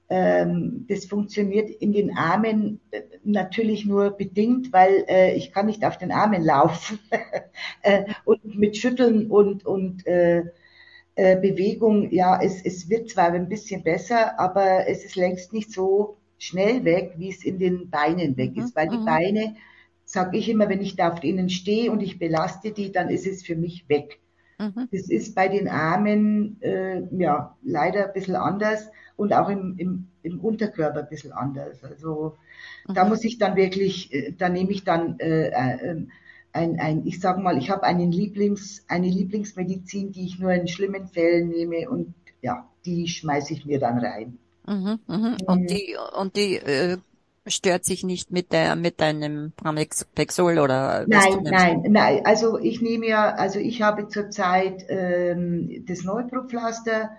das 0.07 1.05
funktioniert 1.05 1.69
in 1.69 1.91
den 1.93 2.15
Armen 2.15 2.79
äh, 2.91 3.01
natürlich 3.23 3.85
nur 3.85 4.11
bedingt, 4.11 4.71
weil 4.71 5.05
äh, 5.07 5.35
ich 5.35 5.51
kann 5.51 5.65
nicht 5.65 5.83
auf 5.85 5.97
den 5.97 6.11
Armen 6.11 6.43
laufen 6.43 6.99
äh, 7.81 8.03
und 8.25 8.43
mit 8.57 8.77
Schütteln 8.77 9.31
und 9.31 9.65
und 9.65 10.05
äh, 10.07 10.43
Bewegung, 11.37 12.11
ja, 12.11 12.39
es, 12.41 12.61
es 12.65 12.89
wird 12.89 13.09
zwar 13.09 13.31
ein 13.31 13.47
bisschen 13.47 13.83
besser, 13.83 14.37
aber 14.39 14.87
es 14.87 15.05
ist 15.05 15.15
längst 15.15 15.53
nicht 15.53 15.71
so 15.71 16.17
schnell 16.37 16.83
weg, 16.83 17.13
wie 17.17 17.29
es 17.29 17.43
in 17.45 17.57
den 17.57 17.89
Beinen 17.89 18.35
weg 18.37 18.57
ist, 18.57 18.75
weil 18.75 18.89
die 18.89 18.97
Mhm. 18.97 19.05
Beine, 19.05 19.55
sage 20.03 20.37
ich 20.37 20.49
immer, 20.49 20.67
wenn 20.69 20.81
ich 20.81 20.95
da 20.97 21.13
auf 21.13 21.23
ihnen 21.23 21.49
stehe 21.49 21.91
und 21.91 22.01
ich 22.01 22.19
belaste 22.19 22.71
die, 22.71 22.91
dann 22.91 23.09
ist 23.09 23.25
es 23.27 23.43
für 23.43 23.55
mich 23.55 23.87
weg. 23.87 24.19
Mhm. 24.59 24.89
Das 24.91 25.09
ist 25.09 25.35
bei 25.35 25.47
den 25.47 25.67
Armen 25.67 26.61
äh, 26.61 27.01
ja 27.17 27.57
leider 27.63 28.07
ein 28.07 28.13
bisschen 28.13 28.35
anders 28.35 28.89
und 29.17 29.33
auch 29.33 29.49
im, 29.49 29.75
im, 29.77 30.07
im 30.23 30.39
Unterkörper 30.39 30.99
ein 31.01 31.09
bisschen 31.09 31.31
anders. 31.31 31.83
Also 31.83 32.37
da 32.93 33.05
Mhm. 33.05 33.05
muss 33.05 33.23
ich 33.23 33.37
dann 33.37 33.55
wirklich, 33.55 34.13
äh, 34.13 34.33
da 34.37 34.49
nehme 34.49 34.71
ich 34.71 34.83
dann 34.83 35.19
äh, 35.19 35.49
äh, 35.49 36.05
ein, 36.53 36.79
ein, 36.79 37.05
ich 37.05 37.19
sage 37.19 37.41
mal, 37.41 37.57
ich 37.57 37.69
habe 37.69 37.83
einen 37.83 38.11
Lieblings, 38.11 38.85
eine 38.87 39.07
Lieblingsmedizin, 39.09 40.11
die 40.11 40.25
ich 40.25 40.39
nur 40.39 40.53
in 40.53 40.67
schlimmen 40.67 41.07
Fällen 41.07 41.49
nehme 41.49 41.89
und 41.89 42.13
ja, 42.41 42.69
die 42.85 43.07
schmeiße 43.07 43.53
ich 43.53 43.65
mir 43.65 43.79
dann 43.79 43.99
rein. 43.99 44.37
Mhm. 44.67 44.99
Mhm. 45.07 45.37
Und 45.45 45.69
die, 45.69 45.95
und 46.17 46.35
die 46.35 46.55
äh, 46.57 46.97
stört 47.47 47.85
sich 47.85 48.03
nicht 48.03 48.31
mit 48.31 48.51
der, 48.51 48.75
mit 48.75 48.99
deinem 48.99 49.51
Pramexol 49.55 50.57
oder 50.59 51.07
Nein, 51.07 51.43
nein, 51.43 51.83
nein. 51.89 52.21
Also 52.25 52.57
ich 52.57 52.81
nehme 52.81 53.07
ja, 53.07 53.35
also 53.35 53.59
ich 53.59 53.81
habe 53.81 54.07
zurzeit 54.07 54.85
ähm, 54.89 55.85
das 55.87 56.03
Neupropflaster 56.03 57.11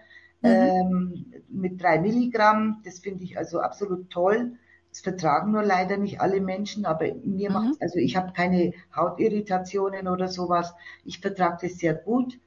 Mhm. 0.47 0.77
ähm, 0.83 1.33
mit 1.49 1.83
drei 1.83 1.99
Milligramm. 2.01 2.83
Das 2.85 2.99
finde 3.01 3.25
ich 3.25 3.39
also 3.39 3.61
absolut 3.61 4.11
toll. 4.11 4.53
Das 4.91 5.01
vertragen 5.01 5.53
nur 5.53 5.63
leider 5.63 5.99
nicht 5.99 6.21
alle 6.21 6.41
Menschen, 6.41 6.87
aber 6.87 7.13
mir 7.25 7.51
Mhm. 7.51 7.53
macht 7.53 7.81
also 7.81 7.99
ich 7.99 8.17
habe 8.17 8.33
keine 8.33 8.73
Hautirritationen 8.95 10.09
oder 10.09 10.29
sowas. 10.29 10.75
Ich 11.05 11.21
vertrage 11.21 11.69
das 11.69 11.79
sehr 11.79 11.95
gut. 11.95 12.39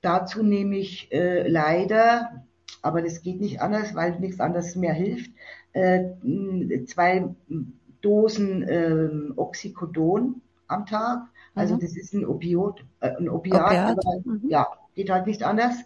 Dazu 0.00 0.42
nehme 0.42 0.76
ich 0.78 1.12
äh, 1.12 1.46
leider, 1.48 2.44
aber 2.82 3.02
das 3.02 3.22
geht 3.22 3.40
nicht 3.40 3.60
anders, 3.60 3.94
weil 3.94 4.18
nichts 4.18 4.40
anderes 4.40 4.74
mehr 4.76 4.94
hilft, 4.94 5.30
äh, 5.72 6.02
zwei 6.86 7.24
Dosen 8.00 8.66
ähm, 8.68 9.32
Oxycodon 9.36 10.40
am 10.66 10.86
Tag. 10.86 11.22
Also 11.54 11.76
Mhm. 11.76 11.78
das 11.78 11.96
ist 11.96 12.14
ein 12.14 12.26
Opiat, 12.26 12.84
äh, 13.00 13.10
ein 13.16 13.28
Opiat, 13.28 13.78
Opiat. 13.78 13.86
aber 13.86 14.02
Mhm. 14.24 14.48
ja, 14.48 14.66
geht 14.94 15.10
halt 15.10 15.26
nicht 15.26 15.42
anders. 15.44 15.76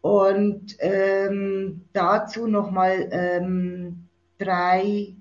Und 0.00 0.76
ähm, 0.80 1.84
dazu 1.92 2.46
nochmal 2.46 3.08
ähm, 3.12 4.08
drei 4.38 5.16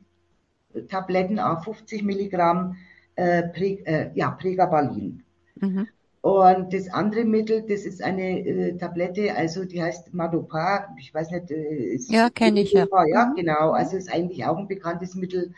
Tabletten 0.89 1.39
auf 1.39 1.63
50 1.65 2.03
Milligramm 2.03 2.77
äh, 3.15 3.43
Pre, 3.43 3.86
äh, 3.86 4.12
ja, 4.15 4.31
Pregabalin. 4.31 5.24
Mhm. 5.62 5.88
Und 6.22 6.74
das 6.74 6.89
andere 6.89 7.25
Mittel, 7.25 7.63
das 7.63 7.81
ist 7.86 8.01
eine 8.03 8.39
äh, 8.39 8.77
Tablette, 8.77 9.36
also 9.36 9.65
die 9.65 9.81
heißt 9.81 10.13
Madopar. 10.13 10.96
Ich 11.00 11.13
weiß 11.13 11.31
nicht, 11.31 11.51
äh, 11.51 11.86
ist 11.96 12.10
Ja, 12.10 12.29
kenne 12.29 12.62
ich 12.62 12.74
ja. 12.74 12.88
ja, 13.13 13.25
Mhm. 13.25 13.36
genau. 13.36 13.72
Also 13.72 13.98
ist 13.98 14.12
eigentlich 14.12 14.46
auch 14.46 14.57
ein 14.57 14.67
bekanntes 14.67 15.15
Mittel. 15.15 15.53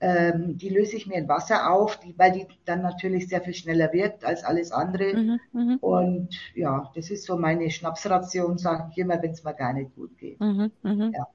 Ähm, 0.00 0.56
die 0.58 0.68
löse 0.68 0.96
ich 0.96 1.06
mir 1.08 1.16
in 1.16 1.28
Wasser 1.28 1.70
auf, 1.72 1.98
die, 2.00 2.16
weil 2.18 2.32
die 2.32 2.46
dann 2.64 2.82
natürlich 2.82 3.28
sehr 3.28 3.42
viel 3.42 3.54
schneller 3.54 3.92
wirkt 3.92 4.24
als 4.24 4.44
alles 4.44 4.70
andere. 4.72 5.16
Mhm. 5.16 5.40
Mhm. 5.52 5.80
Und 5.80 6.28
ja, 6.54 6.90
das 6.94 7.10
ist 7.10 7.24
so 7.26 7.36
meine 7.36 7.70
Schnapsration, 7.70 8.58
sage 8.58 8.88
ich 8.92 8.98
immer, 8.98 9.20
wenn 9.22 9.32
es 9.32 9.44
mir 9.44 9.54
gar 9.54 9.72
nicht 9.72 9.94
gut 9.94 10.16
geht. 10.18 10.40
Mhm. 10.40 10.72
Mhm. 10.82 11.14
Ja. 11.14 11.26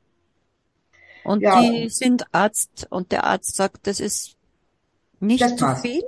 Und 1.23 1.41
Ja. 1.41 1.59
die 1.61 1.89
sind 1.89 2.25
Arzt 2.33 2.87
und 2.89 3.11
der 3.11 3.23
Arzt 3.25 3.55
sagt, 3.55 3.87
das 3.87 3.99
ist 3.99 4.35
nicht 5.19 5.41
Das 5.41 5.55
zu 5.55 5.65
passt. 5.65 5.81
viel? 5.81 6.03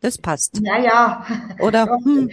Das 0.00 0.18
passt. 0.18 0.62
Naja, 0.62 1.24
Oder? 1.58 1.86
Hm. 2.04 2.30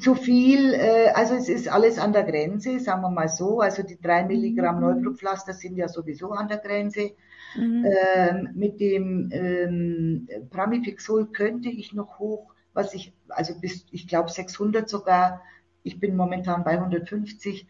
zu 0.00 0.14
viel, 0.14 0.72
äh, 0.74 1.08
also 1.14 1.34
es 1.34 1.48
ist 1.48 1.68
alles 1.68 1.98
an 1.98 2.12
der 2.12 2.24
Grenze, 2.24 2.78
sagen 2.80 3.02
wir 3.02 3.10
mal 3.10 3.28
so. 3.28 3.60
Also 3.60 3.82
die 3.82 4.00
drei 4.00 4.24
Milligramm 4.24 4.80
Neupropflaster 4.80 5.52
sind 5.52 5.76
ja 5.76 5.88
sowieso 5.88 6.30
an 6.32 6.48
der 6.48 6.58
Grenze. 6.58 7.12
Mhm. 7.54 7.84
Ähm, 8.14 8.48
mit 8.54 8.80
dem 8.80 9.30
ähm, 9.32 10.28
Pramipixol 10.50 11.26
könnte 11.32 11.68
ich 11.68 11.92
noch 11.92 12.18
hoch, 12.18 12.52
was 12.72 12.94
ich, 12.94 13.12
also 13.28 13.58
bis, 13.60 13.86
ich 13.90 14.08
glaube 14.08 14.30
600 14.30 14.88
sogar. 14.88 15.42
Ich 15.82 16.00
bin 16.00 16.16
momentan 16.16 16.64
bei 16.64 16.78
150, 16.78 17.66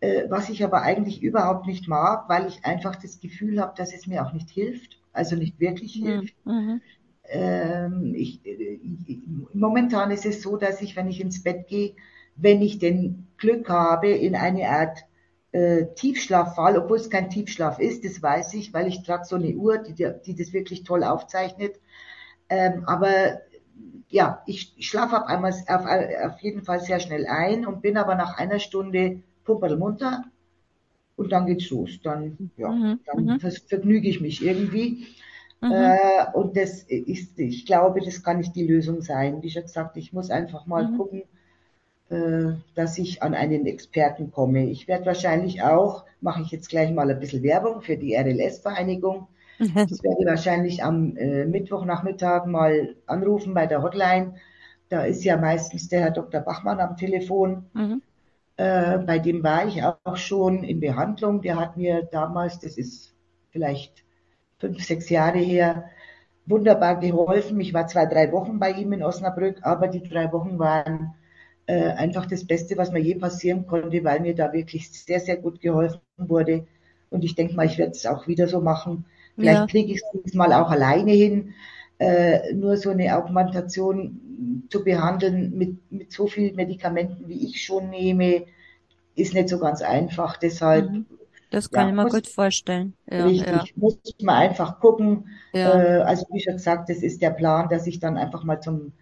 äh, 0.00 0.24
was 0.28 0.50
ich 0.50 0.62
aber 0.64 0.82
eigentlich 0.82 1.22
überhaupt 1.22 1.66
nicht 1.66 1.88
mag, 1.88 2.28
weil 2.28 2.46
ich 2.46 2.64
einfach 2.64 2.96
das 2.96 3.20
Gefühl 3.20 3.60
habe, 3.60 3.74
dass 3.76 3.94
es 3.94 4.06
mir 4.06 4.24
auch 4.24 4.32
nicht 4.32 4.50
hilft, 4.50 4.98
also 5.12 5.34
nicht 5.36 5.58
wirklich 5.60 5.94
hilft. 5.94 6.34
Mhm. 6.44 6.52
Mhm. 6.52 6.80
Ähm, 7.26 8.14
ich, 8.14 8.44
äh, 8.44 8.78
momentan 9.54 10.10
ist 10.10 10.26
es 10.26 10.42
so, 10.42 10.56
dass 10.56 10.82
ich, 10.82 10.94
wenn 10.96 11.08
ich 11.08 11.20
ins 11.20 11.42
Bett 11.42 11.66
gehe, 11.68 11.94
wenn 12.36 12.60
ich 12.62 12.78
den 12.78 13.28
Glück 13.38 13.68
habe, 13.68 14.08
in 14.10 14.34
eine 14.36 14.68
Art 14.68 15.04
äh, 15.54 15.86
Tiefschlaf 15.94 16.56
falle, 16.56 16.82
obwohl 16.82 16.98
es 16.98 17.10
kein 17.10 17.30
Tiefschlaf 17.30 17.78
ist, 17.78 18.04
das 18.04 18.22
weiß 18.22 18.54
ich, 18.54 18.74
weil 18.74 18.88
ich 18.88 19.02
trage 19.04 19.24
so 19.24 19.36
eine 19.36 19.54
Uhr, 19.54 19.78
die, 19.78 19.94
die 20.26 20.34
das 20.34 20.52
wirklich 20.52 20.84
toll 20.84 21.04
aufzeichnet. 21.04 21.76
Ähm, 22.48 22.84
aber 22.86 23.40
ja, 24.08 24.42
ich, 24.46 24.74
schlafe 24.80 25.18
auf 25.22 25.28
einmal 25.28 25.52
auf, 25.68 25.86
auf 26.32 26.40
jeden 26.40 26.64
Fall 26.64 26.80
sehr 26.80 27.00
schnell 27.00 27.26
ein 27.26 27.66
und 27.66 27.82
bin 27.82 27.96
aber 27.98 28.14
nach 28.16 28.38
einer 28.38 28.58
Stunde 28.60 29.22
pumperlmunter 29.44 30.24
und 31.16 31.32
dann 31.32 31.46
geht's 31.46 31.70
los. 31.70 32.00
Dann, 32.02 32.38
ja, 32.56 32.74
Mhm. 32.74 33.00
dann 33.06 33.34
Mhm. 33.34 33.38
ver 33.38 33.50
vergnüge 33.52 34.08
ich 34.08 34.20
mich 34.20 34.44
irgendwie. 34.44 35.06
Mhm. 35.62 35.98
Äh, 35.98 36.26
und 36.34 36.56
das 36.56 36.82
ist, 36.84 37.38
ich 37.38 37.66
glaube, 37.66 38.00
das 38.00 38.22
kann 38.22 38.38
nicht 38.38 38.54
die 38.56 38.66
Lösung 38.66 39.02
sein. 39.02 39.42
Wie 39.42 39.50
schon 39.50 39.62
gesagt, 39.62 39.96
ich 39.96 40.12
muss 40.12 40.30
einfach 40.30 40.66
mal 40.66 40.84
Mhm. 40.84 40.92
gucken, 40.92 41.24
dass 42.08 42.98
ich 42.98 43.22
an 43.22 43.34
einen 43.34 43.66
Experten 43.66 44.30
komme. 44.30 44.66
Ich 44.66 44.86
werde 44.86 45.06
wahrscheinlich 45.06 45.62
auch, 45.62 46.04
mache 46.20 46.42
ich 46.42 46.50
jetzt 46.50 46.68
gleich 46.68 46.92
mal 46.92 47.10
ein 47.10 47.18
bisschen 47.18 47.42
Werbung 47.42 47.80
für 47.80 47.96
die 47.96 48.14
RLS-Vereinigung. 48.14 49.28
Ich 49.58 50.02
werde 50.02 50.26
wahrscheinlich 50.26 50.82
am 50.82 51.16
äh, 51.16 51.44
Mittwochnachmittag 51.44 52.46
mal 52.46 52.96
anrufen 53.06 53.54
bei 53.54 53.66
der 53.66 53.82
Hotline. 53.82 54.34
Da 54.88 55.04
ist 55.04 55.22
ja 55.22 55.36
meistens 55.36 55.88
der 55.88 56.00
Herr 56.00 56.10
Dr. 56.10 56.40
Bachmann 56.40 56.80
am 56.80 56.96
Telefon. 56.96 57.64
Mhm. 57.72 58.02
Äh, 58.56 58.98
bei 58.98 59.18
dem 59.20 59.42
war 59.42 59.66
ich 59.66 59.82
auch 59.82 60.16
schon 60.16 60.64
in 60.64 60.80
Behandlung. 60.80 61.40
Der 61.40 61.56
hat 61.56 61.76
mir 61.76 62.02
damals, 62.02 62.58
das 62.58 62.76
ist 62.76 63.14
vielleicht 63.50 64.04
fünf, 64.58 64.84
sechs 64.84 65.08
Jahre 65.08 65.38
her, 65.38 65.84
wunderbar 66.46 66.98
geholfen. 66.98 67.60
Ich 67.60 67.72
war 67.72 67.86
zwei, 67.86 68.06
drei 68.06 68.32
Wochen 68.32 68.58
bei 68.58 68.72
ihm 68.72 68.92
in 68.92 69.02
Osnabrück, 69.02 69.58
aber 69.62 69.88
die 69.88 70.02
drei 70.02 70.32
Wochen 70.32 70.58
waren 70.58 71.14
äh, 71.66 71.90
einfach 71.92 72.26
das 72.26 72.46
Beste, 72.46 72.76
was 72.76 72.92
mir 72.92 73.00
je 73.00 73.14
passieren 73.16 73.66
konnte, 73.66 74.04
weil 74.04 74.20
mir 74.20 74.34
da 74.34 74.52
wirklich 74.52 74.90
sehr, 74.90 75.20
sehr 75.20 75.36
gut 75.36 75.60
geholfen 75.60 76.00
wurde. 76.18 76.66
Und 77.10 77.24
ich 77.24 77.34
denke 77.34 77.54
mal, 77.54 77.66
ich 77.66 77.78
werde 77.78 77.92
es 77.92 78.06
auch 78.06 78.26
wieder 78.28 78.48
so 78.48 78.60
machen. 78.60 79.06
Vielleicht 79.38 79.62
Ja. 79.62 79.66
kriege 79.66 79.92
ich 79.92 79.98
es 80.02 80.22
diesmal 80.24 80.52
auch 80.52 80.70
alleine 80.70 81.12
hin, 81.12 81.54
äh, 81.98 82.52
nur 82.54 82.76
so 82.76 82.90
eine 82.90 83.16
Augmentation 83.16 84.64
zu 84.70 84.82
behandeln 84.84 85.56
mit, 85.56 85.90
mit 85.92 86.12
so 86.12 86.26
vielen 86.26 86.56
Medikamenten, 86.56 87.28
wie 87.28 87.46
ich 87.46 87.64
schon 87.64 87.90
nehme, 87.90 88.44
ist 89.16 89.34
nicht 89.34 89.48
so 89.48 89.58
ganz 89.58 89.82
einfach. 89.82 90.36
Deshalb 90.36 90.90
Mhm. 90.90 91.06
Das 91.50 91.70
kann 91.70 91.84
Ja, 91.84 91.90
ich 91.90 91.94
mir 91.96 92.02
muss- 92.02 92.12
gut 92.12 92.26
vorstellen. 92.26 92.94
Ja, 93.10 93.26
Richtig, 93.26 93.46
ja, 93.46 93.64
muss 93.76 93.96
man 94.22 94.34
einfach 94.36 94.80
gucken. 94.80 95.28
ja. 95.52 95.80
Äh, 95.80 96.00
also 96.02 96.26
wie 96.32 96.40
schon 96.40 96.54
gesagt, 96.54 96.88
das 96.90 96.98
ist 96.98 97.22
der 97.22 97.30
Plan, 97.30 97.68
dass 97.68 97.86
ich 97.86 98.00
dann 98.00 98.16
einfach 98.16 98.42
mal 98.44 98.60
zum, 98.60 98.92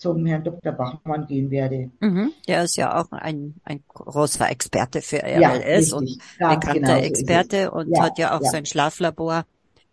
zum 0.00 0.26
Herrn 0.26 0.44
Dr. 0.44 0.72
Bachmann 0.72 1.26
gehen 1.26 1.50
werde. 1.50 1.90
Mhm. 2.00 2.32
Der 2.48 2.64
ist 2.64 2.76
ja 2.76 2.98
auch 3.00 3.12
ein, 3.12 3.60
ein 3.64 3.84
großer 3.88 4.50
Experte 4.50 5.02
für 5.02 5.18
Ja, 5.34 5.52
RLS 5.56 5.92
und 5.92 6.04
richtig, 6.04 6.22
ganz 6.38 6.64
bekannter 6.64 6.80
genau 6.80 6.96
so. 7.02 7.04
Experte 7.06 7.70
und 7.70 7.96
Ja, 7.96 8.04
hat 8.04 8.18
ja 8.18 8.36
auch 8.36 8.44
ja. 8.44 8.50
sein 8.50 8.66
Schlaflabor. 8.66 9.44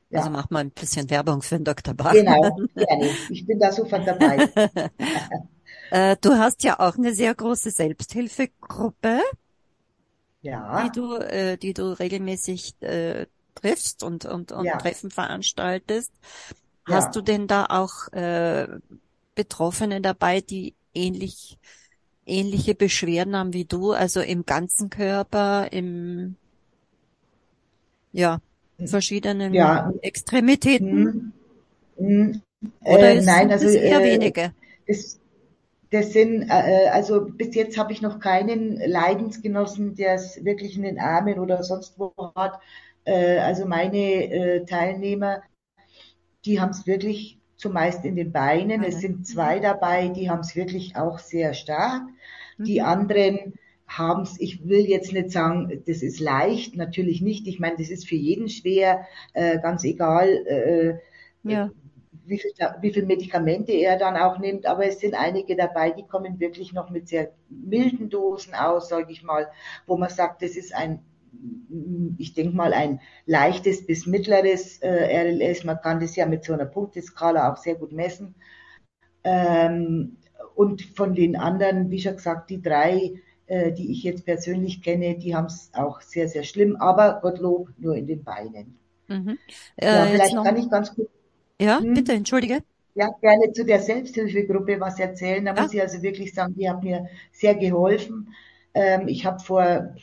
Ja. 0.10 0.20
Also 0.20 0.30
macht 0.30 0.52
mal 0.52 0.60
ein 0.62 0.72
bisschen 0.72 1.10
Werbung 1.10 1.42
für 1.42 1.58
den 1.58 1.66
Dr. 1.66 1.94
Bach. 1.94 2.14
Genau, 2.14 2.42
gerne. 2.76 3.20
Ich 3.30 3.46
bin 3.46 3.60
da 3.60 3.72
sofort 3.72 4.08
dabei. 4.08 4.50
Äh, 5.90 6.18
du 6.22 6.34
hast 6.38 6.64
ja 6.64 6.80
auch 6.80 6.98
eine 6.98 7.14
sehr 7.14 7.34
große 7.34 7.72
Selbsthilfegruppe, 7.72 9.22
Ja, 10.42 10.84
die 10.84 10.92
du, 10.92 11.16
äh, 11.16 11.58
die 11.58 11.74
du 11.74 11.98
regelmäßig 12.00 12.76
äh, 12.82 13.28
triffst 13.56 14.04
und, 14.04 14.26
und, 14.26 14.52
und 14.52 14.66
Ja. 14.66 14.78
Treffen 14.78 15.12
veranstaltest. 15.12 16.12
Ja. 16.88 16.96
Hast 16.96 17.16
du 17.16 17.22
denn 17.22 17.48
da 17.48 17.66
auch 17.66 18.12
äh, 18.14 18.68
Betroffene 19.38 20.02
dabei, 20.02 20.42
die 20.42 20.76
ähnlich 20.94 21.58
ähnliche 22.26 22.76
Beschwerden 22.76 23.36
haben 23.38 23.54
wie 23.54 23.66
du, 23.66 23.94
also 23.94 24.20
im 24.20 24.46
ganzen 24.46 24.90
Körper, 24.90 25.72
im 25.72 26.36
ja, 28.12 28.40
verschiedenen 28.86 29.54
Ja. 29.54 29.92
Extremitäten? 30.02 30.88
Hm, 31.04 31.32
hm, 31.98 32.42
Oder 32.82 33.12
äh, 33.12 33.20
ist, 33.20 33.26
nein, 33.26 33.52
also 33.52 33.68
eher 33.68 34.00
äh, 34.00 34.04
wenige? 34.04 34.54
Das, 34.88 35.20
das 35.92 36.14
sind, 36.14 36.44
äh, 36.50 36.90
also 36.92 37.26
bis 37.26 37.56
jetzt 37.56 37.78
habe 37.78 37.94
ich 37.94 38.02
noch 38.02 38.20
keinen 38.20 38.78
Leidensgenossen, 38.78 39.96
der 39.96 40.16
es 40.16 40.44
wirklich 40.46 40.76
in 40.78 40.84
den 40.84 41.00
Armen 41.00 41.40
oder 41.40 41.64
sonst 41.64 42.00
wo 42.00 42.14
hat. 42.36 42.60
Äh, 43.06 43.40
also 43.40 43.66
meine 43.66 43.98
äh, 43.98 44.66
Teilnehmer, 44.66 45.44
die 46.46 46.60
haben 46.60 46.72
es 46.72 46.88
wirklich 46.88 47.40
zumeist 47.58 48.06
in 48.06 48.16
den 48.16 48.32
Beinen. 48.32 48.84
Es 48.84 49.00
Mhm. 49.00 49.02
sind 49.02 49.28
zwei 49.28 49.60
dabei, 49.60 50.10
die 50.10 50.30
haben 50.30 50.42
es 50.42 50.56
wirklich 50.56 50.96
auch 50.96 51.20
sehr 51.20 51.54
stark. 51.54 52.04
Die 52.64 52.82
Mhm. 52.82 52.82
anderen 52.82 53.54
haben 53.88 54.24
es, 54.24 54.40
ich 54.40 54.68
will 54.68 54.86
jetzt 54.86 55.14
nicht 55.14 55.32
sagen, 55.32 55.84
das 55.88 56.02
ist 56.04 56.20
leicht, 56.20 56.76
natürlich 56.76 57.22
nicht. 57.22 57.48
Ich 57.48 57.60
meine, 57.60 57.78
das 57.78 57.90
ist 57.90 58.08
für 58.08 58.16
jeden 58.16 58.50
schwer, 58.50 59.06
äh, 59.34 59.60
ganz 59.60 59.84
egal, 59.86 60.28
äh, 60.48 60.96
ja. 61.44 61.72
wie, 62.26 62.40
viel, 62.40 62.52
wie 62.82 62.94
viel 62.94 63.06
Medikamente 63.06 63.72
er 63.72 63.98
dann 63.98 64.18
auch 64.18 64.40
nimmt. 64.40 64.66
Aber 64.66 64.86
es 64.86 65.00
sind 65.00 65.14
einige 65.16 65.56
dabei, 65.56 65.92
die 65.92 66.06
kommen 66.06 66.40
wirklich 66.40 66.74
noch 66.74 66.90
mit 66.90 67.08
sehr 67.08 67.32
milden 67.50 68.10
Dosen 68.10 68.54
aus, 68.54 68.90
sage 68.90 69.12
ich 69.12 69.24
mal, 69.24 69.48
wo 69.86 69.98
man 69.98 70.10
sagt, 70.10 70.42
das 70.42 70.56
ist 70.56 70.74
ein 70.76 71.00
ich 72.18 72.34
denke 72.34 72.56
mal, 72.56 72.74
ein 72.74 73.00
leichtes 73.26 73.86
bis 73.86 74.06
mittleres 74.06 74.80
äh, 74.80 74.90
RLS. 74.90 75.64
Man 75.64 75.80
kann 75.82 76.00
das 76.00 76.16
ja 76.16 76.26
mit 76.26 76.44
so 76.44 76.54
einer 76.54 76.66
Punkteskala 76.66 77.52
auch 77.52 77.58
sehr 77.58 77.76
gut 77.76 77.92
messen. 77.92 78.36
Ähm, 79.24 80.18
und 80.56 80.82
von 80.82 81.14
den 81.14 81.36
anderen, 81.36 81.92
wie 81.92 82.00
schon 82.00 82.16
gesagt, 82.16 82.50
die 82.50 82.62
drei, 82.62 83.22
äh, 83.48 83.72
die 83.72 83.92
ich 83.92 84.04
jetzt 84.04 84.26
persönlich 84.26 84.82
kenne, 84.82 85.18
die 85.18 85.36
haben 85.36 85.46
es 85.46 85.70
auch 85.74 86.02
sehr, 86.02 86.28
sehr 86.28 86.44
schlimm, 86.44 86.76
aber 86.78 87.20
Gottlob 87.22 87.70
nur 87.78 87.96
in 87.96 88.08
den 88.08 88.24
Beinen. 88.24 88.78
Mhm. 89.08 89.38
Äh, 89.76 89.86
ja, 89.86 90.06
vielleicht 90.06 90.36
noch... 90.36 90.44
kann 90.44 90.58
ich 90.58 90.70
ganz 90.70 90.94
kurz. 90.94 91.10
Ja, 91.60 91.80
hm, 91.80 91.94
bitte, 91.94 92.14
entschuldige. 92.14 92.60
Ja, 92.96 93.10
gerne 93.22 93.52
zu 93.52 93.64
der 93.64 93.80
Selbsthilfegruppe 93.80 94.80
was 94.80 95.00
erzählen. 95.00 95.46
Da 95.46 95.54
ja. 95.54 95.62
muss 95.62 95.74
ich 95.74 95.82
also 95.82 96.02
wirklich 96.02 96.34
sagen, 96.34 96.56
die 96.56 96.70
hat 96.70 96.84
mir 96.84 97.08
sehr 97.32 97.56
geholfen. 97.56 98.34
Ähm, 98.74 99.08
ich 99.08 99.26
habe 99.26 99.40
vor 99.40 99.96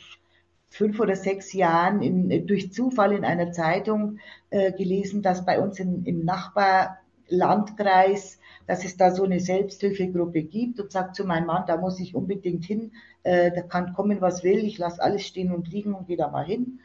fünf 0.69 0.99
oder 0.99 1.15
sechs 1.15 1.53
Jahren 1.53 2.01
in, 2.01 2.47
durch 2.47 2.73
Zufall 2.73 3.13
in 3.13 3.23
einer 3.23 3.51
Zeitung 3.51 4.17
äh, 4.49 4.71
gelesen, 4.71 5.21
dass 5.21 5.45
bei 5.45 5.59
uns 5.59 5.79
in, 5.79 6.03
im 6.05 6.25
Nachbarlandkreis, 6.25 8.39
dass 8.67 8.83
es 8.83 8.97
da 8.97 9.11
so 9.11 9.23
eine 9.23 9.39
Selbsthilfegruppe 9.39 10.43
gibt 10.43 10.79
und 10.79 10.91
sagt 10.91 11.15
zu 11.15 11.23
meinem 11.23 11.45
Mann, 11.45 11.65
da 11.67 11.77
muss 11.77 11.99
ich 11.99 12.15
unbedingt 12.15 12.65
hin, 12.65 12.91
äh, 13.23 13.51
da 13.51 13.61
kann 13.61 13.93
kommen, 13.93 14.21
was 14.21 14.43
will, 14.43 14.65
ich 14.65 14.77
lasse 14.77 15.01
alles 15.01 15.25
stehen 15.25 15.53
und 15.53 15.69
liegen 15.69 15.93
und 15.93 16.07
gehe 16.07 16.17
da 16.17 16.29
mal 16.29 16.45
hin. 16.45 16.79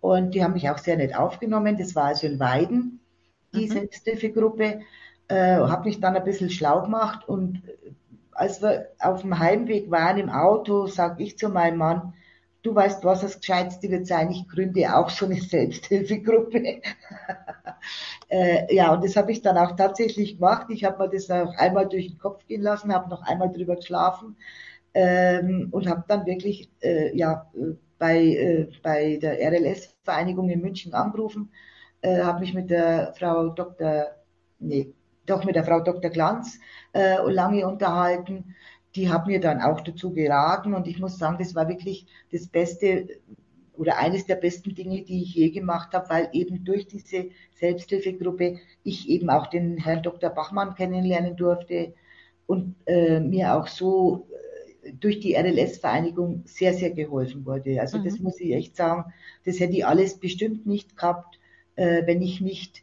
Und 0.00 0.34
die 0.34 0.42
haben 0.42 0.54
mich 0.54 0.70
auch 0.70 0.78
sehr 0.78 0.96
nett 0.96 1.14
aufgenommen. 1.14 1.76
Das 1.76 1.94
war 1.94 2.06
also 2.06 2.26
in 2.26 2.40
Weiden, 2.40 3.00
die 3.54 3.66
mhm. 3.66 3.72
Selbsthilfegruppe. 3.72 4.80
Äh, 5.28 5.58
habe 5.58 5.84
mich 5.84 6.00
dann 6.00 6.16
ein 6.16 6.24
bisschen 6.24 6.50
schlau 6.50 6.82
gemacht 6.82 7.28
und 7.28 7.62
als 8.32 8.62
wir 8.62 8.88
auf 8.98 9.20
dem 9.20 9.38
Heimweg 9.38 9.90
waren 9.90 10.18
im 10.18 10.30
Auto, 10.30 10.86
sage 10.86 11.22
ich 11.22 11.38
zu 11.38 11.50
meinem 11.50 11.76
Mann, 11.76 12.14
du 12.62 12.74
weißt, 12.74 13.04
was 13.04 13.22
das 13.22 13.40
Gescheitste 13.40 13.90
wird 13.90 14.06
sein, 14.06 14.30
ich 14.30 14.48
gründe 14.48 14.94
auch 14.94 15.10
so 15.10 15.26
eine 15.26 15.40
Selbsthilfegruppe. 15.40 16.80
äh, 18.28 18.74
ja, 18.74 18.92
und 18.92 19.04
das 19.04 19.16
habe 19.16 19.32
ich 19.32 19.42
dann 19.42 19.56
auch 19.56 19.76
tatsächlich 19.76 20.36
gemacht. 20.36 20.66
Ich 20.70 20.84
habe 20.84 21.02
mir 21.02 21.10
das 21.10 21.30
auch 21.30 21.54
einmal 21.56 21.88
durch 21.88 22.08
den 22.08 22.18
Kopf 22.18 22.46
gehen 22.46 22.62
lassen, 22.62 22.92
habe 22.92 23.08
noch 23.08 23.22
einmal 23.22 23.50
drüber 23.50 23.76
geschlafen 23.76 24.36
ähm, 24.94 25.68
und 25.70 25.88
habe 25.88 26.04
dann 26.08 26.26
wirklich 26.26 26.70
äh, 26.82 27.16
ja, 27.16 27.50
bei, 27.98 28.18
äh, 28.18 28.68
bei 28.82 29.18
der 29.20 29.38
RLS-Vereinigung 29.38 30.48
in 30.50 30.60
München 30.60 30.94
angerufen, 30.94 31.50
äh, 32.02 32.22
habe 32.22 32.40
mich 32.40 32.54
mit 32.54 32.70
der 32.70 33.14
Frau 33.18 33.48
Dr. 33.50 34.06
Nee, 34.58 34.92
doch 35.26 35.44
mit 35.44 35.54
der 35.54 35.64
Frau 35.64 35.80
Dr. 35.80 36.10
Glanz 36.10 36.58
äh, 36.92 37.16
lange 37.30 37.66
unterhalten 37.66 38.54
die 38.96 39.08
hat 39.08 39.26
mir 39.26 39.40
dann 39.40 39.60
auch 39.60 39.80
dazu 39.80 40.12
geraten 40.12 40.74
und 40.74 40.86
ich 40.88 40.98
muss 40.98 41.18
sagen, 41.18 41.38
das 41.38 41.54
war 41.54 41.68
wirklich 41.68 42.06
das 42.32 42.48
Beste 42.48 43.08
oder 43.74 43.96
eines 43.96 44.26
der 44.26 44.34
besten 44.34 44.74
Dinge, 44.74 45.02
die 45.02 45.22
ich 45.22 45.34
je 45.34 45.50
gemacht 45.50 45.94
habe, 45.94 46.10
weil 46.10 46.28
eben 46.32 46.64
durch 46.64 46.86
diese 46.86 47.30
Selbsthilfegruppe 47.54 48.58
ich 48.82 49.08
eben 49.08 49.30
auch 49.30 49.46
den 49.46 49.78
Herrn 49.78 50.02
Dr. 50.02 50.28
Bachmann 50.30 50.74
kennenlernen 50.74 51.36
durfte 51.36 51.94
und 52.46 52.74
äh, 52.84 53.20
mir 53.20 53.54
auch 53.54 53.68
so 53.68 54.28
äh, 54.82 54.92
durch 54.92 55.20
die 55.20 55.34
RLS-Vereinigung 55.34 56.42
sehr, 56.44 56.74
sehr 56.74 56.90
geholfen 56.90 57.46
wurde. 57.46 57.80
Also 57.80 57.98
mhm. 57.98 58.04
das 58.04 58.18
muss 58.18 58.38
ich 58.40 58.52
echt 58.52 58.76
sagen, 58.76 59.12
das 59.46 59.60
hätte 59.60 59.72
ich 59.72 59.86
alles 59.86 60.18
bestimmt 60.18 60.66
nicht 60.66 60.96
gehabt, 60.96 61.38
äh, 61.76 62.06
wenn 62.06 62.20
ich 62.20 62.42
nicht 62.42 62.82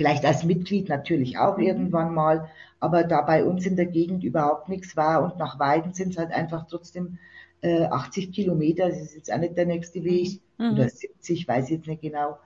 vielleicht 0.00 0.24
als 0.24 0.44
Mitglied 0.44 0.88
natürlich 0.88 1.36
auch 1.36 1.58
mhm. 1.58 1.64
irgendwann 1.64 2.14
mal, 2.14 2.48
aber 2.78 3.04
da 3.04 3.20
bei 3.20 3.44
uns 3.44 3.66
in 3.66 3.76
der 3.76 3.84
Gegend 3.84 4.24
überhaupt 4.24 4.70
nichts 4.70 4.96
war 4.96 5.22
und 5.22 5.38
nach 5.38 5.58
Weiden 5.58 5.92
sind 5.92 6.12
es 6.12 6.16
halt 6.16 6.32
einfach 6.32 6.66
trotzdem 6.70 7.18
äh, 7.60 7.82
80 7.84 8.32
Kilometer, 8.32 8.88
das 8.88 8.98
ist 8.98 9.14
jetzt 9.14 9.30
auch 9.30 9.36
nicht 9.36 9.58
der 9.58 9.66
nächste 9.66 10.02
Weg, 10.02 10.40
mhm. 10.56 10.72
oder 10.72 10.88
70, 10.88 11.46
weiß 11.46 11.66
ich 11.66 11.70
jetzt 11.72 11.86
nicht 11.86 12.00
genau. 12.00 12.38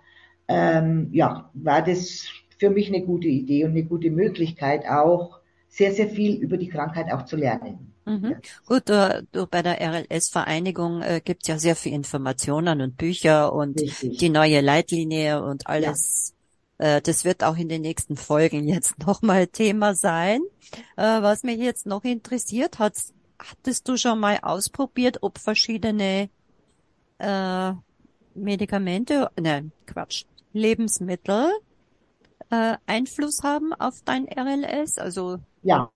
Ähm, 0.48 1.10
ja, 1.12 1.48
war 1.54 1.80
das 1.80 2.26
für 2.58 2.70
mich 2.70 2.88
eine 2.88 3.02
gute 3.02 3.28
Idee 3.28 3.64
und 3.64 3.70
eine 3.70 3.84
gute 3.84 4.10
Möglichkeit 4.10 4.88
auch, 4.88 5.38
sehr, 5.68 5.92
sehr 5.92 6.08
viel 6.08 6.34
über 6.34 6.56
die 6.56 6.68
Krankheit 6.68 7.12
auch 7.12 7.24
zu 7.24 7.36
lernen. 7.36 7.92
Mhm. 8.04 8.32
Ja. 8.32 8.36
Gut, 8.66 8.88
du, 8.88 9.24
du, 9.30 9.46
bei 9.46 9.62
der 9.62 9.80
RLS-Vereinigung 9.80 11.02
äh, 11.02 11.20
gibt 11.24 11.46
ja 11.46 11.56
sehr 11.56 11.76
viel 11.76 11.92
Informationen 11.92 12.80
und 12.80 12.96
Bücher 12.96 13.52
und 13.52 13.80
Richtig. 13.80 14.18
die 14.18 14.28
neue 14.28 14.60
Leitlinie 14.60 15.40
und 15.44 15.68
alles 15.68 16.30
äh, 16.30 16.33
das 16.78 17.24
wird 17.24 17.44
auch 17.44 17.56
in 17.56 17.68
den 17.68 17.82
nächsten 17.82 18.16
Folgen 18.16 18.68
jetzt 18.68 18.98
nochmal 18.98 19.46
Thema 19.46 19.94
sein. 19.94 20.40
Äh, 20.96 21.22
was 21.22 21.42
mich 21.42 21.58
jetzt 21.58 21.86
noch 21.86 22.04
interessiert, 22.04 22.78
hat, 22.78 22.94
hattest 23.38 23.88
du 23.88 23.96
schon 23.96 24.20
mal 24.20 24.38
ausprobiert, 24.42 25.18
ob 25.22 25.38
verschiedene 25.38 26.28
äh, 27.18 27.72
Medikamente, 28.34 29.30
ne, 29.40 29.70
Quatsch, 29.86 30.24
Lebensmittel 30.52 31.50
äh, 32.50 32.76
Einfluss 32.86 33.42
haben 33.42 33.72
auf 33.72 34.02
dein 34.04 34.26
RLS? 34.26 34.98
Also 34.98 35.38
ja, 35.62 35.90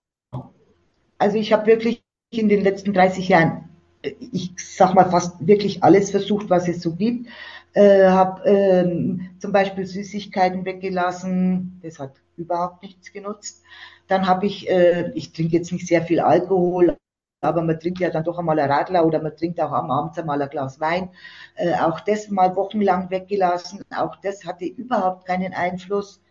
also 1.17 1.37
ich 1.37 1.51
habe 1.53 1.67
wirklich 1.67 2.01
in 2.31 2.49
den 2.49 2.63
letzten 2.63 2.93
30 2.93 3.27
Jahren, 3.27 3.69
ich 4.01 4.53
sag 4.57 4.93
mal 4.93 5.09
fast 5.09 5.45
wirklich 5.45 5.83
alles 5.83 6.11
versucht, 6.11 6.49
was 6.49 6.67
es 6.67 6.81
so 6.81 6.95
gibt 6.95 7.27
äh, 7.73 8.07
habe 8.07 8.43
ähm, 8.49 9.29
zum 9.39 9.51
Beispiel 9.51 9.85
Süßigkeiten 9.85 10.65
weggelassen, 10.65 11.79
das 11.83 11.99
hat 11.99 12.13
überhaupt 12.37 12.83
nichts 12.83 13.11
genutzt. 13.11 13.63
Dann 14.07 14.27
habe 14.27 14.47
ich, 14.47 14.69
äh, 14.69 15.11
ich 15.13 15.33
trinke 15.33 15.57
jetzt 15.57 15.71
nicht 15.71 15.87
sehr 15.87 16.01
viel 16.01 16.19
Alkohol, 16.19 16.97
aber 17.41 17.61
man 17.61 17.79
trinkt 17.79 17.99
ja 17.99 18.09
dann 18.09 18.23
doch 18.23 18.37
einmal 18.39 18.59
ein 18.59 18.71
Radler 18.71 19.05
oder 19.05 19.21
man 19.21 19.35
trinkt 19.35 19.61
auch 19.61 19.71
am 19.71 19.91
Abend 19.91 20.17
einmal 20.17 20.41
ein 20.41 20.49
Glas 20.49 20.79
Wein. 20.79 21.09
Äh, 21.55 21.73
auch 21.75 21.99
das 22.01 22.29
mal 22.29 22.55
wochenlang 22.55 23.09
weggelassen, 23.11 23.83
auch 23.95 24.15
das 24.17 24.45
hatte 24.45 24.65
überhaupt 24.65 25.25
keinen 25.25 25.53
Einfluss. 25.53 26.21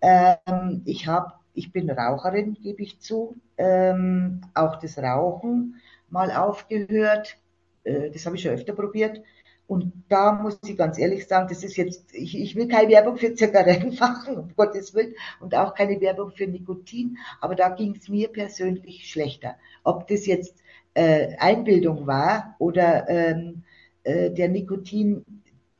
Ähm, 0.00 0.82
ich 0.84 1.06
habe, 1.06 1.32
ich 1.54 1.72
bin 1.72 1.90
Raucherin, 1.90 2.54
gebe 2.62 2.82
ich 2.82 3.00
zu, 3.00 3.36
ähm, 3.58 4.42
auch 4.54 4.76
das 4.76 4.98
Rauchen 4.98 5.80
mal 6.10 6.30
aufgehört. 6.30 7.36
Äh, 7.84 8.10
das 8.10 8.26
habe 8.26 8.36
ich 8.36 8.42
schon 8.42 8.52
öfter 8.52 8.74
probiert. 8.74 9.20
Und 9.66 9.92
da 10.08 10.32
muss 10.32 10.58
ich 10.64 10.76
ganz 10.76 10.98
ehrlich 10.98 11.26
sagen, 11.26 11.48
das 11.48 11.64
ist 11.64 11.76
jetzt, 11.76 12.14
ich, 12.14 12.38
ich 12.38 12.54
will 12.54 12.68
keine 12.68 12.90
Werbung 12.90 13.16
für 13.16 13.34
Zigaretten 13.34 13.96
machen, 14.00 14.36
um 14.36 14.54
Gottes 14.56 14.94
Willen, 14.94 15.14
und 15.40 15.54
auch 15.54 15.74
keine 15.74 16.00
Werbung 16.00 16.30
für 16.30 16.46
Nikotin, 16.46 17.18
aber 17.40 17.54
da 17.56 17.70
ging 17.70 17.96
es 17.96 18.08
mir 18.08 18.28
persönlich 18.28 19.10
schlechter. 19.10 19.56
Ob 19.82 20.06
das 20.06 20.26
jetzt 20.26 20.62
äh, 20.94 21.36
Einbildung 21.38 22.06
war 22.06 22.54
oder 22.58 23.08
ähm, 23.08 23.64
äh, 24.04 24.30
der 24.30 24.48
Nikotin 24.48 25.24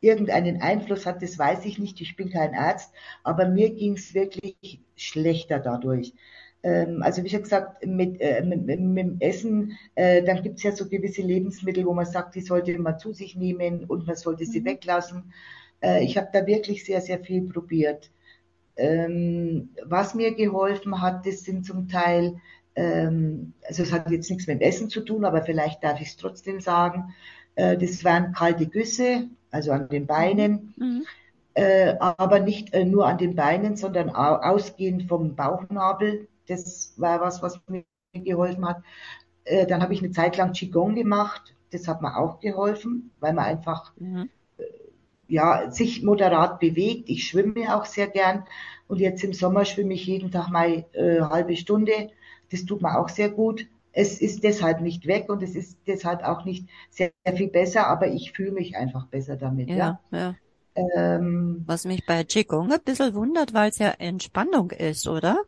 irgendeinen 0.01 0.61
Einfluss 0.61 1.07
hat, 1.07 1.23
das 1.23 1.39
weiß 1.39 1.65
ich 1.65 1.79
nicht. 1.79 2.01
Ich 2.01 2.17
bin 2.17 2.31
kein 2.31 2.55
Arzt, 2.55 2.93
aber 3.23 3.49
mir 3.49 3.71
ging 3.71 3.95
es 3.95 4.15
wirklich 4.15 4.81
schlechter 4.97 5.59
dadurch. 5.59 6.13
Ähm, 6.63 7.03
also 7.03 7.23
wie 7.23 7.29
schon 7.29 7.43
gesagt, 7.43 7.87
mit, 7.87 8.21
äh, 8.21 8.43
mit, 8.43 8.67
mit, 8.67 8.81
mit 8.81 9.07
dem 9.07 9.17
Essen, 9.21 9.79
äh, 9.95 10.23
dann 10.23 10.43
gibt 10.43 10.57
es 10.57 10.63
ja 10.63 10.73
so 10.73 10.89
gewisse 10.89 11.23
Lebensmittel, 11.23 11.85
wo 11.87 11.93
man 11.93 12.07
sagt, 12.07 12.35
die 12.35 12.41
sollte 12.41 12.77
man 12.79 12.99
zu 12.99 13.13
sich 13.13 13.37
nehmen 13.37 13.85
und 13.85 14.07
man 14.07 14.17
sollte 14.17 14.45
sie 14.47 14.61
mhm. 14.61 14.67
weglassen. 14.67 15.33
Äh, 15.81 16.05
ich 16.05 16.17
habe 16.17 16.29
da 16.33 16.47
wirklich 16.47 16.85
sehr, 16.85 17.01
sehr 17.01 17.21
viel 17.21 17.43
probiert. 17.43 18.11
Ähm, 18.77 19.71
was 19.85 20.15
mir 20.15 20.35
geholfen 20.35 21.01
hat, 21.01 21.27
das 21.27 21.45
sind 21.45 21.65
zum 21.65 21.89
Teil, 21.89 22.37
ähm, 22.75 23.55
also 23.67 23.83
es 23.83 23.93
hat 23.93 24.11
jetzt 24.11 24.31
nichts 24.31 24.47
mit 24.47 24.61
dem 24.61 24.69
Essen 24.69 24.91
zu 24.91 25.03
tun, 25.03 25.25
aber 25.25 25.43
vielleicht 25.43 25.83
darf 25.83 26.01
ich 26.01 26.09
es 26.09 26.17
trotzdem 26.17 26.61
sagen, 26.61 27.15
äh, 27.55 27.77
das 27.79 28.05
waren 28.05 28.33
kalte 28.33 28.67
Güsse, 28.67 29.29
also 29.51 29.73
an 29.73 29.89
den 29.89 30.07
Beinen. 30.07 30.75
Mhm. 30.77 31.05
Äh, 31.55 31.95
aber 31.99 32.41
nicht 32.41 32.75
nur 32.75 33.07
an 33.07 33.17
den 33.17 33.35
Beinen, 33.35 33.77
sondern 33.77 34.11
ausgehend 34.11 35.05
vom 35.05 35.37
Bauchnabel 35.37 36.29
das 36.49 36.95
war 36.97 37.21
was, 37.21 37.43
was 37.43 37.61
mir 37.69 37.85
geholfen 38.13 38.67
hat. 38.67 38.83
Äh, 39.45 39.67
dann 39.67 39.83
habe 39.83 39.95
ich 39.95 40.03
eine 40.03 40.13
Zeit 40.13 40.37
lang 40.37 40.53
Qigong 40.53 40.95
gemacht. 40.95 41.55
Das 41.71 41.89
hat 41.89 42.03
mir 42.03 42.17
auch 42.17 42.41
geholfen, 42.41 43.11
weil 43.21 43.33
man 43.33 43.45
einfach 43.45 43.93
mhm. 43.97 44.29
äh, 44.59 44.65
ja, 45.29 45.71
sich 45.71 46.03
moderat 46.03 46.61
bewegt. 46.61 47.09
Ich 47.09 47.27
schwimme 47.27 47.77
auch 47.77 47.85
sehr 47.85 48.09
gern. 48.09 48.45
Und 48.89 49.01
jetzt 49.01 49.25
im 49.25 49.33
Sommer 49.33 49.65
schwimme 49.65 49.95
ich 49.95 50.07
jeden 50.07 50.31
Tag 50.31 50.49
mal 50.49 50.85
äh, 50.93 51.21
halbe 51.21 51.57
Stunde. 51.57 52.11
Das 52.51 52.65
tut 52.65 52.83
mir 52.83 52.99
auch 52.99 53.09
sehr 53.09 53.31
gut. 53.31 53.67
Es 53.93 54.21
ist 54.21 54.45
deshalb 54.45 54.83
nicht 54.83 55.07
weg 55.07 55.31
und 55.31 55.43
es 55.43 55.57
ist 55.57 55.79
deshalb 55.87 56.23
auch 56.23 56.45
nicht 56.45 56.69
sehr, 56.91 57.13
sehr 57.25 57.37
viel 57.37 57.49
besser, 57.49 57.87
aber 57.87 58.09
ich 58.09 58.33
fühle 58.33 58.53
mich 58.53 58.77
einfach 58.77 59.07
besser 59.07 59.37
damit. 59.37 59.71
Ja, 59.71 60.01
ja. 60.11 60.19
ja. 60.19 60.35
Ähm, 60.77 61.63
Was 61.67 61.87
mich 61.87 62.05
bei 62.05 62.23
Qigong 62.23 62.71
ein 62.71 62.83
bisschen 62.85 63.15
wundert, 63.15 63.55
weil 63.55 63.71
es 63.71 63.79
ja 63.79 63.89
Entspannung 63.99 64.71
ist, 64.71 65.09
oder? 65.09 65.39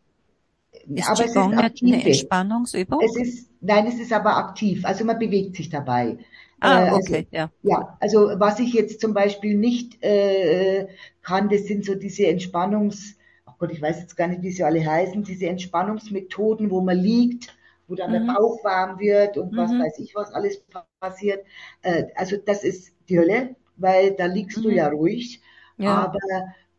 Ist 0.93 1.11
aber 1.11 1.25
Qigong 1.25 1.55
es 1.55 1.57
ist 1.57 1.57
aktiv. 1.57 1.79
eine 1.83 2.03
Entspannungsübung? 2.05 3.03
Es 3.03 3.15
ist, 3.17 3.49
nein, 3.61 3.87
es 3.87 3.99
ist 3.99 4.13
aber 4.13 4.37
aktiv. 4.37 4.85
Also 4.85 5.05
man 5.05 5.19
bewegt 5.19 5.55
sich 5.55 5.69
dabei. 5.69 6.17
Ah, 6.61 6.83
Äh, 6.83 6.89
okay, 6.91 7.25
also, 7.25 7.25
ja. 7.31 7.51
ja, 7.63 7.97
also 7.99 8.31
was 8.39 8.59
ich 8.59 8.73
jetzt 8.73 8.99
zum 9.01 9.13
Beispiel 9.13 9.55
nicht 9.57 10.03
äh, 10.03 10.87
kann, 11.21 11.49
das 11.49 11.65
sind 11.65 11.85
so 11.85 11.95
diese 11.95 12.27
Entspannungs, 12.27 13.17
ach 13.45 13.57
Gott, 13.57 13.71
ich 13.71 13.81
weiß 13.81 13.99
jetzt 14.01 14.17
gar 14.17 14.27
nicht, 14.27 14.41
wie 14.43 14.51
sie 14.51 14.63
alle 14.63 14.85
heißen, 14.85 15.23
diese 15.23 15.47
Entspannungsmethoden, 15.47 16.69
wo 16.71 16.81
man 16.81 16.97
liegt, 16.97 17.55
wo 17.87 17.95
dann 17.95 18.11
der 18.11 18.21
Mhm. 18.21 18.27
Bauch 18.27 18.63
warm 18.63 18.99
wird 18.99 19.37
und 19.37 19.55
was 19.57 19.71
Mhm. 19.71 19.79
weiß 19.79 19.99
ich, 19.99 20.15
was 20.15 20.31
alles 20.33 20.63
passiert. 20.99 21.45
Äh, 21.81 22.05
also 22.15 22.37
das 22.37 22.63
ist 22.63 22.93
die 23.09 23.17
Hölle, 23.19 23.55
weil 23.77 24.11
da 24.15 24.25
liegst 24.25 24.63
du 24.65 24.69
Mhm. 24.69 24.69
ja 24.69 24.87
ruhig. 24.89 25.41
Ja. 25.77 26.07
Aber 26.07 26.19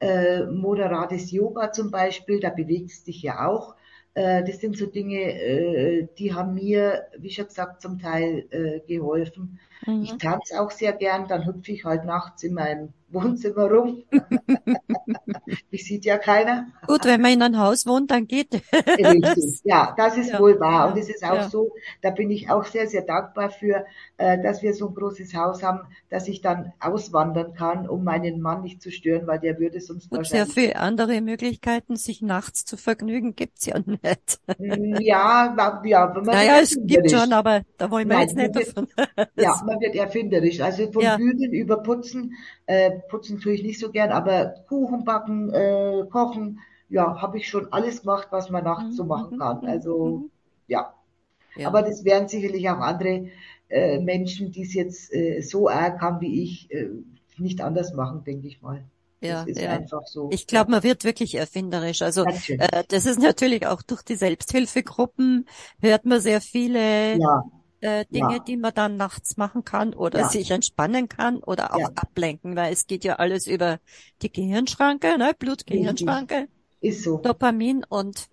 äh, 0.00 0.44
moderates 0.46 1.30
Yoga 1.30 1.72
zum 1.72 1.90
Beispiel, 1.90 2.40
da 2.40 2.50
bewegst 2.50 3.06
du 3.06 3.12
dich 3.12 3.22
ja 3.22 3.46
auch. 3.48 3.74
Äh, 4.14 4.44
das 4.44 4.58
sind 4.60 4.76
so 4.76 4.86
Dinge, 4.86 5.16
äh, 5.20 6.08
die 6.18 6.34
haben 6.34 6.54
mir, 6.54 7.06
wie 7.18 7.30
schon 7.30 7.46
gesagt, 7.46 7.82
zum 7.82 7.98
Teil 7.98 8.46
äh, 8.50 8.80
geholfen. 8.86 9.60
Ich 9.98 10.16
Mhm. 10.16 10.18
tanze 10.18 10.60
auch 10.60 10.70
sehr 10.70 10.92
gern, 10.92 11.28
dann 11.28 11.46
hüpfe 11.46 11.72
ich 11.72 11.84
halt 11.84 12.04
nachts 12.04 12.42
in 12.42 12.54
meinem 12.54 12.92
Wohnzimmer 13.12 13.70
rum. 13.70 14.04
Mich 15.70 15.84
sieht 15.86 16.04
ja 16.04 16.18
keiner. 16.18 16.66
Gut, 16.86 17.04
wenn 17.06 17.20
man 17.22 17.32
in 17.32 17.42
einem 17.42 17.58
Haus 17.58 17.86
wohnt, 17.86 18.10
dann 18.10 18.26
geht 18.26 18.52
das. 18.96 19.62
ja, 19.64 19.94
das 19.96 20.16
ist 20.16 20.32
Ja, 20.32 20.38
wohl 20.38 20.58
wahr. 20.60 20.88
Und 20.90 20.98
es 20.98 21.08
ist 21.08 21.24
auch 21.24 21.40
ja. 21.40 21.42
so, 21.42 21.72
da 22.02 22.10
bin 22.10 22.30
ich 22.30 22.50
auch 22.50 22.64
sehr, 22.64 22.86
sehr 22.88 23.02
dankbar 23.02 23.50
für, 23.50 23.84
äh, 24.18 24.42
dass 24.42 24.62
wir 24.62 24.74
so 24.74 24.88
ein 24.88 24.94
großes 24.94 25.34
Haus 25.34 25.62
haben, 25.62 25.80
dass 26.10 26.28
ich 26.28 26.40
dann 26.40 26.72
auswandern 26.80 27.54
kann, 27.54 27.88
um 27.88 28.04
meinen 28.04 28.40
Mann 28.40 28.62
nicht 28.62 28.82
zu 28.82 28.90
stören, 28.90 29.26
weil 29.26 29.40
der 29.40 29.58
würde 29.58 29.80
sonst 29.80 30.12
sehr 30.22 30.46
wahrscheinlich 30.46 30.46
viele 30.46 30.76
andere 30.76 31.20
Möglichkeiten, 31.20 31.96
sich 31.96 32.22
nachts 32.22 32.64
zu 32.64 32.76
vergnügen, 32.76 33.34
gibt's 33.36 33.66
ja 33.66 33.78
nicht. 33.78 34.40
Mm, 34.58 34.94
Ja, 35.00 35.54
ja, 35.84 36.06
man 36.24 36.26
wird 36.26 36.26
Naja, 36.30 36.60
es 36.60 36.78
gibt 36.86 37.10
schon, 37.10 37.32
aber 37.32 37.64
da 37.76 37.90
wollen 37.90 38.08
wir 38.08 38.16
Nein, 38.16 38.20
jetzt 38.20 38.36
nicht 38.36 38.54
man 38.54 38.54
wird, 38.54 38.74
davon. 38.74 38.88
ja, 39.36 39.62
man 39.66 39.80
wird 39.80 39.94
erfinderisch. 39.96 40.60
Also 40.60 40.90
von 40.92 41.14
Ja, 41.14 41.16
Bügeln 41.16 41.52
über 41.52 41.82
Putzen, 41.82 42.34
äh, 42.70 42.90
Putzen 43.10 43.40
tue 43.40 43.52
ich 43.54 43.62
nicht 43.62 43.78
so 43.80 43.90
gern, 43.90 44.10
aber 44.12 44.54
Kuchen 44.68 45.04
backen, 45.04 45.52
äh, 45.52 46.04
kochen, 46.10 46.60
ja, 46.88 47.20
habe 47.22 47.38
ich 47.38 47.48
schon 47.48 47.72
alles 47.72 48.02
gemacht, 48.02 48.28
was 48.30 48.50
man 48.50 48.64
nachts 48.64 48.96
so 48.96 49.04
mhm, 49.04 49.08
machen 49.08 49.30
mhm, 49.30 49.38
kann. 49.38 49.60
mhm, 49.60 49.66
Also 49.66 50.30
ja, 50.66 50.94
Ja, 51.54 51.70
aber 51.70 51.82
das 51.82 52.04
wären 52.04 52.28
sicherlich 52.28 52.68
auch 52.70 52.78
andere 52.80 53.28
äh, 53.68 53.98
Menschen, 54.00 54.52
die 54.52 54.62
es 54.62 54.74
jetzt 54.74 55.12
äh, 55.14 55.40
so 55.42 55.68
arg 55.68 56.00
haben 56.00 56.20
wie 56.20 56.42
ich, 56.42 56.70
äh, 56.72 56.88
nicht 57.38 57.60
anders 57.62 57.94
machen, 57.94 58.24
denke 58.24 58.48
ich 58.48 58.62
mal. 58.62 58.84
Ja, 59.22 59.42
ist 59.44 59.58
ja. 59.60 59.70
einfach 59.70 60.06
so. 60.06 60.30
Ich 60.30 60.46
glaube, 60.46 60.70
man 60.70 60.82
wird 60.82 61.04
wirklich 61.04 61.34
erfinderisch. 61.34 62.02
Also 62.02 62.24
natürlich. 62.24 62.58
äh, 62.58 62.84
das 62.88 63.06
ist 63.06 63.18
natürlich 63.20 63.66
auch 63.66 63.82
durch 63.82 64.02
die 64.02 64.16
Selbsthilfegruppen 64.16 65.46
hört 65.80 66.04
man 66.06 66.20
sehr 66.20 66.40
viele 66.40 67.20
Ja, 67.20 67.42
äh, 67.80 68.04
Dinge, 68.06 68.34
ja, 68.34 68.38
die 68.38 68.56
man 68.56 68.74
dann 68.74 68.96
nachts 68.96 69.36
machen 69.36 69.64
kann 69.64 69.94
oder 69.94 70.20
ja, 70.20 70.28
sich 70.28 70.50
entspannen 70.50 71.08
kann 71.08 71.38
oder 71.38 71.74
auch 71.74 71.78
ja, 71.78 71.90
ablenken, 71.94 72.56
weil 72.56 72.72
es 72.72 72.86
geht 72.86 73.04
ja 73.04 73.16
alles 73.16 73.46
über 73.46 73.78
die 74.22 74.32
Gehirnschranke, 74.32 75.18
ne? 75.18 75.32
Blut-Gehirnschranke, 75.38 76.48
Ist 76.80 77.04
so. 77.04 77.18
Dopamin 77.18 77.84
und 77.88 78.28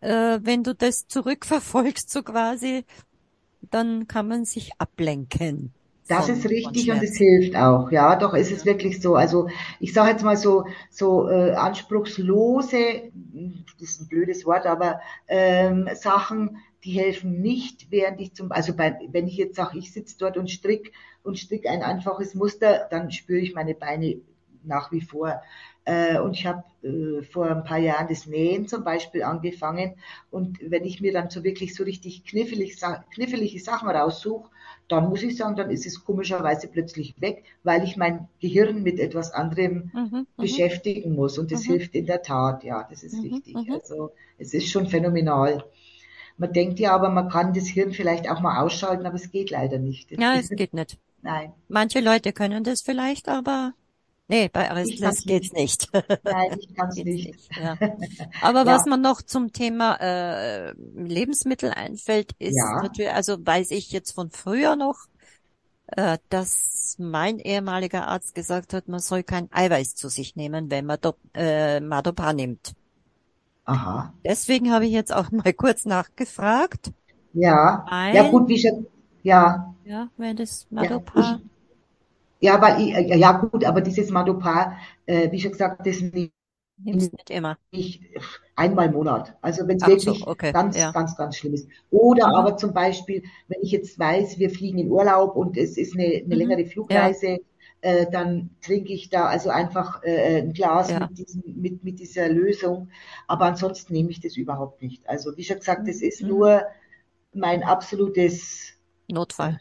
äh, 0.00 0.40
wenn 0.42 0.64
du 0.64 0.74
das 0.74 1.06
zurückverfolgst, 1.06 2.10
so 2.10 2.22
quasi, 2.22 2.84
dann 3.70 4.08
kann 4.08 4.28
man 4.28 4.44
sich 4.44 4.72
ablenken 4.78 5.72
Das 6.08 6.28
ist 6.28 6.44
von, 6.50 6.50
richtig 6.50 6.90
und 6.90 7.02
es 7.02 7.16
hilft 7.16 7.56
auch. 7.56 7.90
Ja, 7.90 8.16
doch, 8.16 8.34
es 8.34 8.50
ist 8.50 8.66
Ja. 8.66 8.66
wirklich 8.66 9.00
so. 9.00 9.14
Also 9.14 9.48
ich 9.80 9.92
sage 9.94 10.10
jetzt 10.10 10.24
mal 10.24 10.36
so, 10.36 10.66
so 10.90 11.28
äh, 11.28 11.52
anspruchslose, 11.52 13.10
das 13.80 13.90
ist 13.90 14.00
ein 14.02 14.08
blödes 14.08 14.44
Wort, 14.44 14.66
aber 14.66 15.00
ähm, 15.28 15.88
Sachen, 15.94 16.58
die 16.84 16.92
helfen 16.92 17.40
nicht, 17.40 17.90
während 17.90 18.20
ich 18.20 18.34
zum, 18.34 18.52
also 18.52 18.74
bei, 18.74 18.98
wenn 19.10 19.26
ich 19.28 19.36
jetzt 19.36 19.56
sage, 19.56 19.78
ich 19.78 19.92
sitze 19.92 20.16
dort 20.18 20.36
und 20.36 20.50
strick 20.50 20.92
und 21.22 21.38
strick 21.38 21.66
ein 21.66 21.82
einfaches 21.82 22.34
Muster, 22.34 22.88
dann 22.90 23.10
spüre 23.10 23.38
ich 23.40 23.54
meine 23.54 23.74
Beine 23.74 24.16
nach 24.64 24.92
wie 24.92 25.00
vor. 25.00 25.40
Äh, 25.84 26.18
und 26.20 26.34
ich 26.34 26.46
habe 26.46 26.64
äh, 26.82 27.22
vor 27.22 27.46
ein 27.50 27.64
paar 27.64 27.78
Jahren 27.78 28.08
das 28.08 28.26
Nähen 28.26 28.68
zum 28.68 28.84
Beispiel 28.84 29.22
angefangen. 29.24 29.96
Und 30.30 30.58
wenn 30.62 30.84
ich 30.84 31.00
mir 31.00 31.12
dann 31.12 31.30
so 31.30 31.42
wirklich 31.44 31.74
so 31.74 31.84
richtig 31.84 32.24
knifflig, 32.24 32.76
knifflige 33.14 33.60
Sachen 33.60 33.88
raussuche, 33.88 34.50
dann 34.88 35.08
muss 35.08 35.22
ich 35.22 35.36
sagen, 35.36 35.56
dann 35.56 35.70
ist 35.70 35.86
es 35.86 36.04
komischerweise 36.04 36.68
plötzlich 36.68 37.14
weg, 37.20 37.44
weil 37.64 37.82
ich 37.84 37.96
mein 37.96 38.28
Gehirn 38.40 38.82
mit 38.82 39.00
etwas 39.00 39.32
anderem 39.32 39.92
Mhm, 39.92 40.26
mhm, 40.36 40.36
beschäftigen 40.38 41.14
muss. 41.14 41.38
Und 41.38 41.50
das 41.52 41.62
mhm, 41.62 41.64
hilft 41.64 41.94
in 41.94 42.06
der 42.06 42.22
Tat, 42.22 42.64
ja, 42.64 42.86
das 42.90 43.02
ist 43.02 43.22
mhm, 43.22 43.22
richtig. 43.22 43.54
mhm. 43.54 43.72
Also 43.72 44.12
es 44.38 44.54
ist 44.54 44.70
schon 44.70 44.86
phänomenal. 44.88 45.64
Man 46.38 46.52
denkt 46.52 46.80
ja 46.80 46.94
aber, 46.94 47.10
man 47.10 47.28
kann 47.30 47.54
das 47.54 47.68
Hirn 47.68 47.92
vielleicht 47.92 48.30
auch 48.30 48.40
mal 48.40 48.60
ausschalten, 48.62 49.06
aber 49.06 49.16
es 49.16 49.30
geht 49.30 49.50
leider 49.50 49.78
nicht. 49.78 50.10
Ja, 50.16 50.36
es 50.38 50.48
geht 50.54 50.72
nicht. 50.74 50.98
Nein, 51.22 51.52
Manche 51.68 52.00
Leute 52.00 52.32
können 52.32 52.64
das 52.64 52.82
vielleicht, 52.82 53.28
aber 53.28 53.74
nee, 54.32 54.48
bei 54.48 54.68
kann's 55.00 55.24
geht's 55.26 55.52
nicht. 55.52 55.52
nicht. 55.52 55.88
Nein, 56.22 56.58
ich 56.58 56.74
kann's 56.74 57.02
Geht's 57.04 57.16
nicht. 57.22 57.50
ja. 57.54 57.78
Aber 58.40 58.66
was 58.66 58.84
Ja, 58.84 58.86
mir 58.86 58.98
noch 58.98 59.22
zum 59.22 59.52
Thema 59.52 59.96
äh, 60.00 60.72
Lebensmittel 60.94 61.70
einfällt, 61.72 62.32
ist 62.38 62.74
ja, 62.74 62.82
natürlich, 62.82 63.12
also 63.12 63.38
weiß 63.44 63.70
ich 63.72 63.90
jetzt 63.92 64.12
von 64.12 64.30
früher 64.30 64.76
noch, 64.76 64.96
äh, 65.88 66.18
dass 66.30 66.96
mein 66.98 67.38
ehemaliger 67.40 68.08
Arzt 68.08 68.34
gesagt 68.34 68.74
hat, 68.74 68.88
man 68.88 69.00
soll 69.00 69.22
kein 69.24 69.52
Eiweiß 69.52 69.94
zu 69.96 70.08
sich 70.08 70.36
nehmen, 70.36 70.70
wenn 70.70 70.86
man 70.86 71.00
Dop 71.00 71.18
äh, 71.34 71.80
Madopa 71.80 72.32
nimmt. 72.32 72.74
aha. 73.66 74.14
Deswegen 74.24 74.72
habe 74.72 74.86
ich 74.86 74.92
jetzt 74.92 75.12
auch 75.12 75.30
mal 75.30 75.52
kurz 75.54 75.84
nachgefragt, 75.84 76.92
Ja, 77.34 77.92
ja 78.10 78.22
weil, 78.22 78.30
gut, 78.30 78.48
wie 78.48 78.58
schon, 78.58 78.86
ja, 79.22 79.74
ja, 79.84 80.10
wenn 80.16 80.36
das 80.36 80.66
ja, 80.78 81.02
ich, 81.14 81.34
Madopa, 81.34 81.40
ja, 82.42 82.60
weil 82.60 82.80
ich, 82.82 82.90
ja 83.08 83.16
ja, 83.16 83.32
gut, 83.32 83.64
aber 83.64 83.80
dieses 83.80 84.10
Madopar, 84.10 84.78
äh, 85.06 85.30
wie 85.32 85.40
schon 85.40 85.52
gesagt, 85.52 85.86
das 85.86 86.00
nimmst 86.78 87.12
nicht 87.12 87.30
immer. 87.30 87.58
ich 87.70 88.00
einmal 88.56 88.86
im 88.88 88.92
Monat. 88.94 89.36
Also 89.42 89.66
wenn 89.68 89.78
es 89.78 89.86
Ach 89.86 89.98
so, 89.98 90.16
wirklich 90.16 90.22
okay, 90.22 90.54
ganz, 90.54 90.74
ja. 90.74 90.94
ganz, 90.94 91.16
ganz 91.16 91.36
schlimm 91.36 91.54
ist. 91.54 91.68
Oder 91.90 92.34
Mhm, 92.34 92.34
aber 92.36 92.56
zum 92.56 92.74
Beispiel, 92.74 93.22
wenn 93.48 93.62
ich 93.62 93.72
jetzt 93.72 93.98
weiß, 93.98 94.38
wir 94.38 94.50
fliegen 94.50 94.78
in 94.78 94.90
Urlaub 94.90 95.36
und 95.36 95.56
es 95.56 95.76
ist 95.78 95.94
eine, 95.94 96.22
eine 96.24 96.34
mhm, 96.34 96.34
längere 96.34 96.66
ja, 96.88 97.12
Flugreise, 97.12 97.38
äh, 97.80 98.06
dann 98.10 98.50
trinke 98.62 98.92
ich 98.92 99.10
da 99.10 99.26
also 99.26 99.50
einfach 99.50 100.02
äh, 100.04 100.38
ein 100.42 100.52
Glas 100.52 100.96
ja. 100.98 100.98
mit 100.98 101.18
diesem, 101.18 101.42
mit, 101.46 101.84
mit 101.84 101.98
dieser 102.00 102.28
Lösung. 102.28 102.90
Aber 103.26 103.46
ansonsten 103.46 103.92
nehme 103.94 104.10
ich 104.10 104.20
das 104.20 104.36
überhaupt 104.36 104.82
nicht. 104.82 105.08
Also 105.08 105.36
wie 105.36 105.44
schon 105.44 105.58
gesagt, 105.58 105.88
das 105.88 106.02
Mhm, 106.02 106.02
ist 106.02 106.22
mhm. 106.22 106.28
nur 106.28 106.62
mein 107.34 107.62
absolutes, 107.64 108.74
Notfall. 109.08 109.60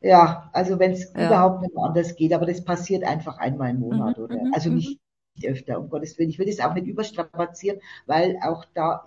Ja, 0.00 0.50
also 0.52 0.78
wenn 0.78 0.92
es 0.92 1.14
Ja. 1.14 1.18
überhaupt 1.18 1.62
nicht 1.62 1.76
anders 1.76 2.16
geht, 2.16 2.32
aber 2.32 2.46
das 2.46 2.64
passiert 2.64 3.04
einfach 3.04 3.38
einmal 3.38 3.70
im 3.70 3.80
Mhm, 3.90 3.98
Monat 3.98 4.18
oder, 4.18 4.36
mhm, 4.38 4.52
also 4.52 4.70
mhm. 4.70 4.70
nicht 4.70 5.00
öfter, 5.44 5.78
um 5.80 5.88
Gottes 5.90 6.18
Willen. 6.18 6.30
Ich 6.30 6.38
will 6.38 6.46
das 6.46 6.60
auch 6.60 6.74
nicht 6.74 6.86
überstrapazieren, 6.86 7.80
weil 8.06 8.38
auch 8.42 8.64
da 8.74 9.04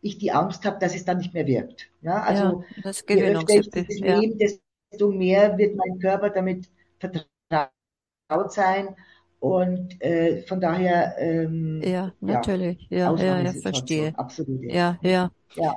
ich 0.00 0.18
die 0.18 0.32
Angst 0.32 0.64
habe, 0.64 0.78
dass 0.78 0.94
es 0.94 1.04
dann 1.04 1.18
nicht 1.18 1.34
mehr 1.34 1.46
wirkt. 1.46 1.90
Ja, 2.02 2.22
Ja, 2.24 2.24
also 2.24 2.64
das 2.76 3.04
je 3.08 3.22
öfter 3.24 3.54
ich 3.54 3.70
dieses 3.72 4.00
ja. 4.00 4.14
nehme, 4.14 4.36
desto 4.36 5.10
mehr 5.10 5.56
wird 5.58 5.76
mein 5.76 5.98
Körper 5.98 6.30
damit 6.30 6.68
vertraut 6.98 8.52
sein 8.52 8.96
und 9.40 10.00
äh, 10.02 10.42
von 10.46 10.60
daher, 10.60 11.16
ähm, 11.18 11.84
Ja, 11.84 12.12
ja, 12.26 12.50
natürlich. 12.50 12.86
Ja, 12.90 13.14
ja, 13.16 13.38
ja, 13.38 13.54
verstehe. 13.54 14.14
absolut, 14.14 14.60
Ja, 14.66 14.98
ja. 15.02 15.30
ja, 15.54 15.74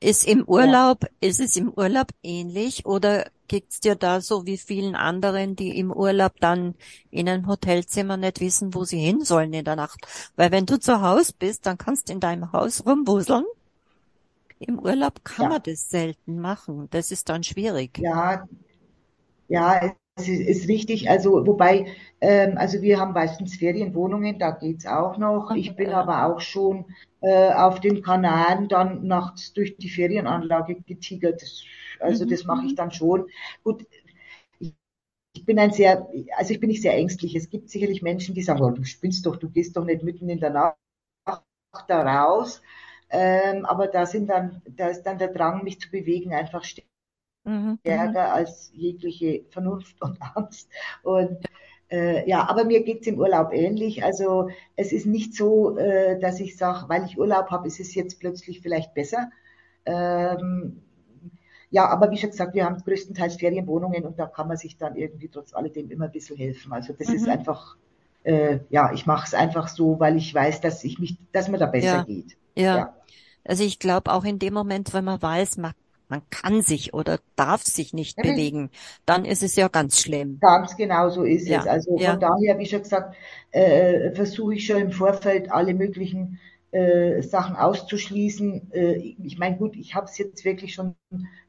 Ist 0.00 0.26
im 0.28 0.44
ja. 0.56 0.78
Urlaub, 0.78 1.04
ist 1.20 1.40
es 1.40 1.56
im 1.56 1.70
Urlaub 1.72 2.08
ähnlich 2.22 2.86
oder 2.86 3.26
geht's 3.48 3.80
dir 3.80 3.94
da 3.96 4.20
so 4.20 4.46
wie 4.46 4.58
vielen 4.58 4.94
anderen, 4.96 5.56
die 5.56 5.78
im 5.78 5.92
Urlaub 5.92 6.34
dann 6.40 6.74
in 7.10 7.28
einem 7.28 7.46
Hotelzimmer 7.46 8.16
nicht 8.16 8.40
wissen, 8.40 8.74
wo 8.74 8.84
sie 8.84 8.98
hin 9.00 9.24
sollen 9.24 9.52
in 9.52 9.64
der 9.64 9.76
Nacht? 9.76 10.06
Weil 10.36 10.50
wenn 10.52 10.66
du 10.66 10.78
zu 10.78 11.00
Hause 11.02 11.32
bist, 11.38 11.66
dann 11.66 11.78
kannst 11.78 12.08
du 12.08 12.12
in 12.14 12.20
deinem 12.20 12.52
Haus 12.52 12.84
rumwuseln. 12.86 13.44
Im 14.58 14.80
Urlaub 14.80 15.22
kann 15.24 15.46
Ja, 15.46 15.48
man 15.48 15.62
das 15.62 15.90
selten 15.90 16.40
machen. 16.40 16.88
Das 16.90 17.12
ist 17.12 17.28
dann 17.28 17.44
schwierig. 17.44 18.02
ja, 18.02 18.46
Ja, 19.48 19.96
es 20.16 20.28
ist, 20.28 20.68
richtig. 20.68 21.10
Also, 21.10 21.46
wobei, 21.46 21.86
ähm, 22.20 22.56
also 22.56 22.80
wir 22.82 23.00
haben 23.00 23.12
meistens 23.12 23.56
Ferienwohnungen, 23.56 24.38
da 24.38 24.50
geht's 24.52 24.86
auch 24.86 25.18
noch. 25.18 25.50
Ich 25.56 25.74
bin 25.76 25.90
aber 25.90 26.26
auch 26.26 26.40
schon 26.40 26.84
äh, 27.20 27.52
auf 27.52 27.80
den 27.80 28.02
Kanaren 28.02 28.68
dann 28.68 29.06
nachts 29.06 29.52
durch 29.52 29.76
die 29.76 29.88
Ferienanlage 29.90 30.76
getigert. 30.82 31.42
Das, 31.42 31.64
also 32.00 32.24
Mhm, 32.24 32.30
das 32.30 32.44
mache 32.44 32.66
ich 32.66 32.72
mhm. 32.72 32.76
dann 32.76 32.92
schon. 32.92 33.26
Gut, 33.64 33.86
ich, 35.32 35.44
bin 35.44 35.58
ein 35.58 35.72
sehr, 35.72 36.08
also 36.36 36.52
ich 36.54 36.60
bin 36.60 36.68
nicht 36.70 36.82
sehr 36.82 36.94
ängstlich. 36.94 37.34
Es 37.36 37.50
gibt 37.50 37.70
sicherlich 37.70 38.02
Menschen, 38.02 38.34
die 38.34 38.42
sagen, 38.42 38.62
oh, 38.62 38.70
du 38.70 38.84
spinnst 38.84 39.26
doch, 39.26 39.36
du 39.36 39.50
gehst 39.50 39.76
doch 39.76 39.84
nicht 39.84 40.02
mitten 40.02 40.28
in 40.28 40.40
der 40.40 40.50
Nacht 40.50 40.76
da 41.88 42.02
raus. 42.02 42.62
Ähm, 43.10 43.64
aber 43.66 43.86
da 43.88 44.06
sind 44.06 44.28
dann, 44.28 44.62
da 44.66 44.88
ist 44.88 45.02
dann 45.02 45.18
der 45.18 45.28
Drang, 45.28 45.62
mich 45.64 45.80
zu 45.80 45.90
bewegen, 45.90 46.32
einfach 46.34 46.64
Mhm, 46.64 46.84
mhm. 47.44 47.78
stärker 47.80 48.32
als 48.32 48.70
jegliche 48.74 49.44
Vernunft 49.50 50.00
und 50.02 50.18
Angst. 50.36 50.70
Und 51.02 51.38
äh, 51.90 52.28
ja, 52.28 52.48
aber 52.48 52.64
mir 52.64 52.82
geht's 52.84 53.06
im 53.06 53.18
Urlaub 53.18 53.52
ähnlich. 53.52 54.04
Also 54.04 54.48
es 54.76 54.92
ist 54.92 55.06
nicht 55.06 55.34
so, 55.34 55.76
äh, 55.78 56.18
dass 56.18 56.40
ich 56.40 56.56
sage, 56.56 56.88
weil 56.88 57.04
ich 57.04 57.18
Urlaub 57.18 57.50
habe, 57.50 57.66
ist 57.68 57.80
es 57.80 57.94
jetzt 57.94 58.20
plötzlich 58.20 58.60
vielleicht 58.60 58.94
besser. 58.94 59.30
Ähm, 59.86 60.82
ja, 61.70 61.88
aber 61.88 62.10
wie 62.10 62.16
schon 62.18 62.30
gesagt, 62.30 62.54
wir 62.54 62.64
haben 62.64 62.78
größtenteils 62.82 63.36
Ferienwohnungen 63.36 64.04
und 64.04 64.18
da 64.18 64.26
kann 64.26 64.48
man 64.48 64.56
sich 64.56 64.76
dann 64.76 64.96
irgendwie 64.96 65.28
trotz 65.28 65.54
alledem 65.54 65.90
immer 65.90 66.06
ein 66.06 66.12
bisschen 66.12 66.36
helfen. 66.36 66.72
Also 66.72 66.92
das 66.92 67.12
Mhm. 67.12 67.14
ist 67.14 67.28
einfach, 67.28 67.76
äh, 68.22 68.60
ja, 68.70 68.92
ich 68.92 69.06
mache 69.06 69.26
es 69.26 69.34
einfach 69.34 69.68
so, 69.68 69.98
weil 70.00 70.16
ich 70.16 70.32
weiß, 70.34 70.60
dass 70.60 70.84
ich 70.84 70.98
mich, 70.98 71.18
dass 71.32 71.48
mir 71.48 71.58
da 71.58 71.66
besser 71.66 71.98
Ja. 71.98 72.00
geht. 72.00 72.36
Ja. 72.56 72.76
Ja. 72.76 72.94
Also 73.44 73.64
ich 73.64 73.78
glaube 73.78 74.12
auch 74.12 74.24
in 74.24 74.38
dem 74.38 74.54
Moment, 74.54 74.92
wenn 74.94 75.04
man 75.04 75.20
weiß, 75.22 75.58
man, 75.58 75.74
man 76.14 76.28
kann 76.30 76.62
sich 76.62 76.94
oder 76.94 77.20
darf 77.36 77.62
sich 77.64 77.92
nicht 77.92 78.20
Mhm. 78.22 78.22
bewegen, 78.22 78.70
dann 79.06 79.24
ist 79.24 79.42
es 79.42 79.56
ja 79.56 79.68
ganz 79.68 80.00
schlimm. 80.00 80.42
Ganz 80.42 80.76
genau 80.76 81.08
so 81.08 81.22
ist 81.24 81.48
Ja, 81.48 81.64
es. 81.64 81.66
Also 81.66 81.98
ja. 81.98 82.00
von 82.00 82.20
daher, 82.20 82.58
wie 82.58 82.66
schon 82.66 82.82
gesagt, 82.82 83.16
äh, 83.50 84.12
versuche 84.14 84.54
ich 84.54 84.66
schon 84.66 84.76
im 84.82 84.90
Vorfeld 84.92 85.50
alle 85.50 85.72
möglichen 85.74 86.38
äh, 86.70 87.22
Sachen 87.22 87.56
auszuschließen. 87.56 88.70
Äh, 88.72 88.96
ich 89.24 89.38
meine, 89.38 89.56
gut, 89.56 89.74
ich 89.76 89.94
habe 89.94 90.06
es 90.06 90.18
jetzt 90.18 90.44
wirklich 90.44 90.74
schon 90.74 90.96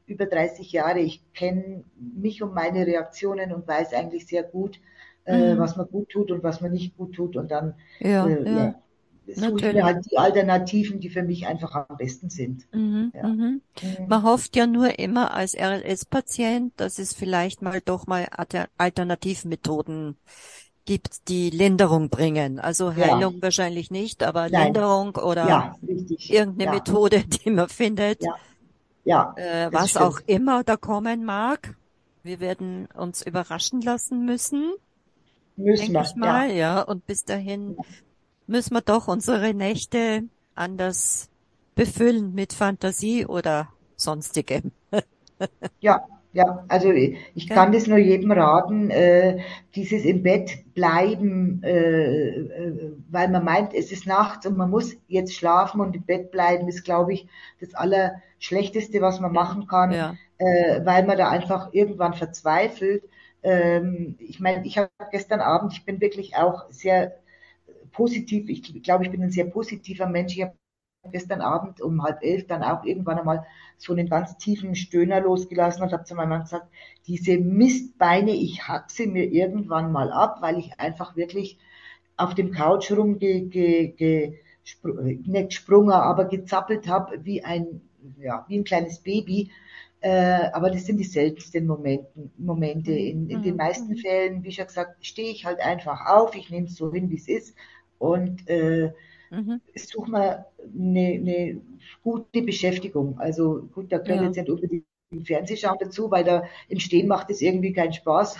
über 0.06 0.26
30 0.26 0.72
Jahre. 0.72 1.00
Ich 1.00 1.22
kenne 1.34 1.84
mich 1.98 2.42
und 2.42 2.54
meine 2.54 2.86
Reaktionen 2.86 3.52
und 3.52 3.68
weiß 3.68 3.92
eigentlich 3.92 4.26
sehr 4.26 4.44
gut, 4.44 4.80
äh, 5.24 5.56
Mhm. 5.56 5.58
was 5.58 5.76
mir 5.76 5.86
gut 5.86 6.08
tut 6.10 6.30
und 6.30 6.42
was 6.42 6.60
mir 6.62 6.70
nicht 6.70 6.96
gut 6.96 7.14
tut. 7.14 7.36
Und 7.36 7.50
dann 7.50 7.74
Ja, 7.98 8.38
äh, 8.44 8.44
ja. 8.44 8.82
Ja, 9.26 9.34
suche 9.34 9.72
mir 9.72 9.84
halt 9.84 10.10
die 10.10 10.18
Alternativen, 10.18 11.00
die 11.00 11.10
für 11.10 11.22
mich 11.22 11.46
einfach 11.46 11.74
am 11.88 11.96
besten 11.96 12.30
sind. 12.30 12.66
Mhm, 12.72 13.12
Ja. 13.14 13.22
mhm. 13.22 13.62
Mhm. 13.82 14.06
Man 14.08 14.22
hofft 14.22 14.56
ja 14.56 14.66
nur 14.66 14.98
immer 14.98 15.32
als 15.34 15.54
RLS-Patient, 15.54 16.72
dass 16.76 16.98
es 16.98 17.12
vielleicht 17.12 17.62
mal 17.62 17.80
doch 17.84 18.06
mal 18.06 18.26
Alter- 18.30 18.68
Alternativmethoden 18.78 20.16
gibt, 20.84 21.28
die 21.28 21.50
Linderung 21.50 22.10
bringen. 22.10 22.60
Also 22.60 22.90
Ja. 22.96 23.18
Heilung 23.18 23.42
wahrscheinlich 23.42 23.90
nicht, 23.90 24.22
aber 24.22 24.48
Nein. 24.48 24.66
Linderung 24.66 25.16
oder 25.16 25.46
Ja, 25.48 25.76
irgendeine 26.28 26.64
Ja, 26.64 26.70
Methode, 26.72 27.24
die 27.26 27.50
man 27.50 27.68
findet, 27.68 28.22
ja, 28.22 28.36
ja, 29.04 29.34
äh, 29.36 29.72
was 29.72 29.96
auch 29.96 30.18
stimmt. 30.18 30.30
immer 30.30 30.64
da 30.64 30.76
kommen 30.76 31.24
mag. 31.24 31.76
Wir 32.22 32.40
werden 32.40 32.86
uns 32.94 33.22
überraschen 33.22 33.80
lassen 33.80 34.24
müssen, 34.24 34.72
Müssen 35.56 35.92
denke 35.92 35.92
wir, 35.92 36.02
ich 36.02 36.14
ja. 36.14 36.16
mal, 36.16 36.50
ja. 36.52 36.82
Und 36.82 37.06
bis 37.06 37.24
dahin 37.24 37.76
müssen 38.46 38.74
wir 38.74 38.80
doch 38.82 39.08
unsere 39.08 39.54
Nächte 39.54 40.24
anders 40.54 41.28
befüllen 41.74 42.34
mit 42.34 42.52
Fantasie 42.52 43.26
oder 43.26 43.68
sonstigem. 43.96 44.72
Ja, 45.80 46.06
ja, 46.32 46.64
also 46.68 46.92
ich 46.92 47.50
kann 47.52 47.72
das 47.72 47.86
nur 47.86 47.96
jedem 47.98 48.30
raten, 48.30 48.90
äh, 48.90 49.40
dieses 49.74 50.04
im 50.04 50.22
Bett 50.22 50.50
bleiben, 50.74 51.62
äh, 51.62 52.40
äh, 52.40 52.92
weil 53.08 53.28
man 53.28 53.44
meint, 53.44 53.72
es 53.74 53.90
ist 53.92 54.06
nachts 54.06 54.44
und 54.46 54.56
man 54.56 54.68
muss 54.70 54.96
jetzt 55.08 55.34
schlafen 55.34 55.80
und 55.80 55.96
im 55.96 56.04
Bett 56.04 56.30
bleiben, 56.30 56.68
ist, 56.68 56.84
glaube 56.84 57.14
ich, 57.14 57.26
das 57.60 57.74
Allerschlechteste, 57.74 59.00
was 59.00 59.20
man 59.20 59.32
machen 59.32 59.66
kann, 59.66 59.98
Ja, 59.98 60.18
äh, 60.38 60.84
weil 60.84 61.06
man 61.06 61.16
da 61.16 61.30
einfach 61.30 61.72
irgendwann 61.72 62.12
verzweifelt. 62.14 63.04
Ähm, 63.42 64.16
ich 64.18 64.38
meine, 64.40 64.66
ich 64.66 64.76
habe 64.78 64.90
gestern 65.10 65.40
Abend, 65.40 65.72
ich 65.72 65.84
bin 65.86 66.00
wirklich 66.02 66.36
auch 66.36 66.68
sehr 66.70 67.16
positiv, 67.92 68.48
ich 68.48 68.82
glaube, 68.82 69.04
ich 69.04 69.10
bin 69.10 69.22
ein 69.22 69.30
sehr 69.30 69.46
positiver 69.46 70.06
Mensch. 70.06 70.36
Ich 70.36 70.42
habe 70.42 70.54
gestern 71.12 71.40
Abend 71.40 71.80
um 71.80 72.02
halb 72.02 72.22
elf 72.22 72.46
dann 72.48 72.62
auch 72.64 72.84
irgendwann 72.84 73.18
einmal 73.18 73.44
so 73.78 73.92
einen 73.92 74.08
ganz 74.08 74.36
tiefen 74.38 74.74
Stöhner 74.74 75.20
losgelassen 75.20 75.82
und 75.82 75.92
habe 75.92 76.04
zu 76.04 76.14
meinem 76.14 76.30
Mann 76.30 76.42
gesagt, 76.42 76.68
diese 77.06 77.38
Mistbeine, 77.38 78.32
ich 78.32 78.66
hack 78.68 78.90
sie 78.90 79.06
mir 79.06 79.24
irgendwann 79.30 79.92
mal 79.92 80.10
ab, 80.12 80.38
weil 80.40 80.58
ich 80.58 80.78
einfach 80.80 81.16
wirklich 81.16 81.58
auf 82.16 82.34
dem 82.34 82.50
Couch 82.52 82.90
rumge, 82.92 83.16
ge, 83.18 83.88
ge, 83.88 84.38
spr- 84.64 85.02
nicht 85.02 85.48
gesprungen, 85.50 85.92
aber 85.92 86.24
gezappelt 86.26 86.88
habe 86.88 87.24
wie 87.24 87.44
ein, 87.44 87.82
ja, 88.18 88.44
wie 88.48 88.58
ein 88.58 88.64
kleines 88.64 89.00
Baby. 89.00 89.50
Äh, 90.00 90.50
aber 90.52 90.70
das 90.70 90.84
sind 90.86 90.98
die 90.98 91.04
seltensten 91.04 91.66
Momenten, 91.66 92.30
Momente. 92.38 92.92
In, 92.92 93.28
in 93.30 93.42
den 93.42 93.56
Mhm, 93.56 93.56
meisten 93.56 93.96
mhm. 93.96 93.96
Fällen, 93.96 94.42
wie 94.44 94.52
schon 94.52 94.66
gesagt, 94.66 95.04
stehe 95.04 95.30
ich 95.32 95.44
halt 95.44 95.60
einfach 95.60 96.06
auf, 96.06 96.34
ich 96.36 96.50
nehme 96.50 96.66
es 96.66 96.76
so 96.76 96.92
hin, 96.92 97.10
wie 97.10 97.16
es 97.16 97.28
ist 97.28 97.54
und 97.98 98.48
äh, 98.48 98.92
Mhm. 99.30 99.58
suche 99.74 100.10
mir 100.10 100.46
eine, 100.74 101.00
eine 101.20 101.60
gute 102.02 102.42
Beschäftigung. 102.42 103.18
Also 103.18 103.62
gut, 103.74 103.92
da 103.92 103.98
gehört 103.98 104.22
Ja. 104.22 104.36
jetzt 104.36 104.36
nicht 104.36 104.50
unbedingt 104.50 104.86
Fernsehschauen 105.26 105.78
dazu, 105.80 106.10
weil 106.10 106.24
da 106.24 106.44
im 106.68 106.80
Stehen 106.80 107.08
macht 107.08 107.30
es 107.30 107.40
irgendwie 107.42 107.72
keinen 107.72 107.92
Spaß. 107.92 108.36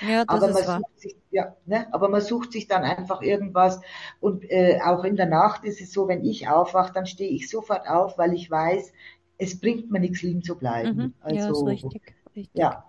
Ja, 0.00 0.24
Aber 0.26 0.48
man 0.48 0.64
wahr. 0.64 0.84
sucht 0.84 1.00
sich, 1.00 1.16
ja, 1.30 1.56
ne, 1.66 1.86
aber 1.92 2.08
man 2.08 2.20
sucht 2.20 2.52
sich 2.52 2.66
dann 2.68 2.82
einfach 2.84 3.22
irgendwas. 3.22 3.80
Und 4.20 4.50
äh, 4.50 4.80
auch 4.84 5.04
in 5.04 5.16
der 5.16 5.26
Nacht 5.26 5.64
ist 5.64 5.80
es 5.80 5.92
so, 5.92 6.08
wenn 6.08 6.24
ich 6.24 6.48
aufwache, 6.48 6.92
dann 6.92 7.06
stehe 7.06 7.30
ich 7.30 7.48
sofort 7.50 7.88
auf, 7.88 8.18
weil 8.18 8.32
ich 8.34 8.50
weiß, 8.50 8.92
es 9.38 9.60
bringt 9.60 9.90
mir 9.90 10.00
nichts 10.00 10.22
liegen 10.22 10.42
zu 10.42 10.56
Mhm. 10.82 11.12
bleiben. 11.12 11.14
Ja, 11.26 11.48
ist 11.50 11.66
Also 11.66 11.66
richtig, 11.66 12.14
richtig. 12.36 12.54
ja, 12.54 12.84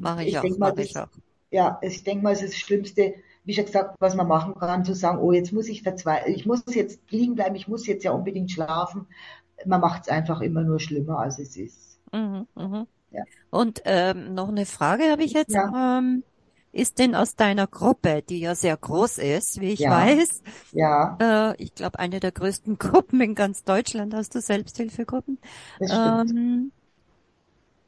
Mache 0.00 0.24
ich 0.24 0.38
ich 0.40 0.40
auch, 0.40 0.56
mal, 0.58 0.72
mache 0.72 0.82
ich 0.82 0.96
das, 0.96 0.98
auch. 0.98 1.10
ja, 1.50 1.78
ich 1.82 2.04
denke 2.04 2.24
mal, 2.24 2.32
es 2.32 2.42
ist 2.42 2.54
das 2.54 2.60
Schlimmste, 2.60 3.14
wie 3.48 3.54
schon 3.54 3.64
gesagt, 3.64 3.96
was 3.98 4.14
man 4.14 4.28
machen 4.28 4.54
kann, 4.56 4.84
zu 4.84 4.94
sagen, 4.94 5.20
oh, 5.20 5.32
jetzt 5.32 5.54
muss 5.54 5.68
ich 5.68 5.82
verzweifeln, 5.82 6.34
ich 6.34 6.44
muss 6.44 6.62
jetzt 6.74 7.00
liegen 7.10 7.34
bleiben, 7.34 7.54
ich 7.54 7.66
muss 7.66 7.86
jetzt 7.86 8.04
ja 8.04 8.12
unbedingt 8.12 8.50
schlafen. 8.50 9.06
Man 9.64 9.80
macht 9.80 10.02
es 10.02 10.08
einfach 10.10 10.42
immer 10.42 10.62
nur 10.62 10.78
schlimmer, 10.78 11.20
als 11.20 11.38
es 11.38 11.56
ist. 11.56 11.98
Mhm, 12.12 12.46
mhm. 12.54 12.86
Ja, 13.10 13.22
Und 13.48 13.80
ähm, 13.86 14.34
noch 14.34 14.48
eine 14.48 14.66
Frage 14.66 15.04
habe 15.10 15.24
ich 15.24 15.32
jetzt. 15.32 15.54
ja, 15.54 15.98
Ähm, 15.98 16.24
ist 16.72 16.98
denn 16.98 17.14
aus 17.14 17.36
deiner 17.36 17.66
Gruppe, 17.66 18.22
die 18.28 18.40
ja 18.40 18.54
sehr 18.54 18.76
groß 18.76 19.16
ist, 19.16 19.62
wie 19.62 19.70
ich 19.70 19.80
ja, 19.80 19.92
weiß, 19.92 20.42
ja, 20.72 21.16
äh, 21.18 21.56
ich 21.56 21.74
glaube, 21.74 21.98
eine 21.98 22.20
der 22.20 22.32
größten 22.32 22.76
Gruppen 22.78 23.22
in 23.22 23.34
ganz 23.34 23.64
Deutschland 23.64 24.12
hast 24.12 24.34
du 24.34 24.42
Selbsthilfegruppen, 24.42 25.38
ähm, 25.80 26.70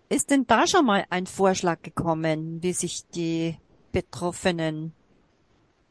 ist 0.09 0.31
denn 0.31 0.47
da 0.47 0.67
schon 0.67 0.87
mal 0.87 1.05
ein 1.11 1.27
Vorschlag 1.27 1.83
gekommen, 1.83 2.63
wie 2.63 2.73
sich 2.73 3.07
die 3.11 3.59
Betroffenen 3.93 4.95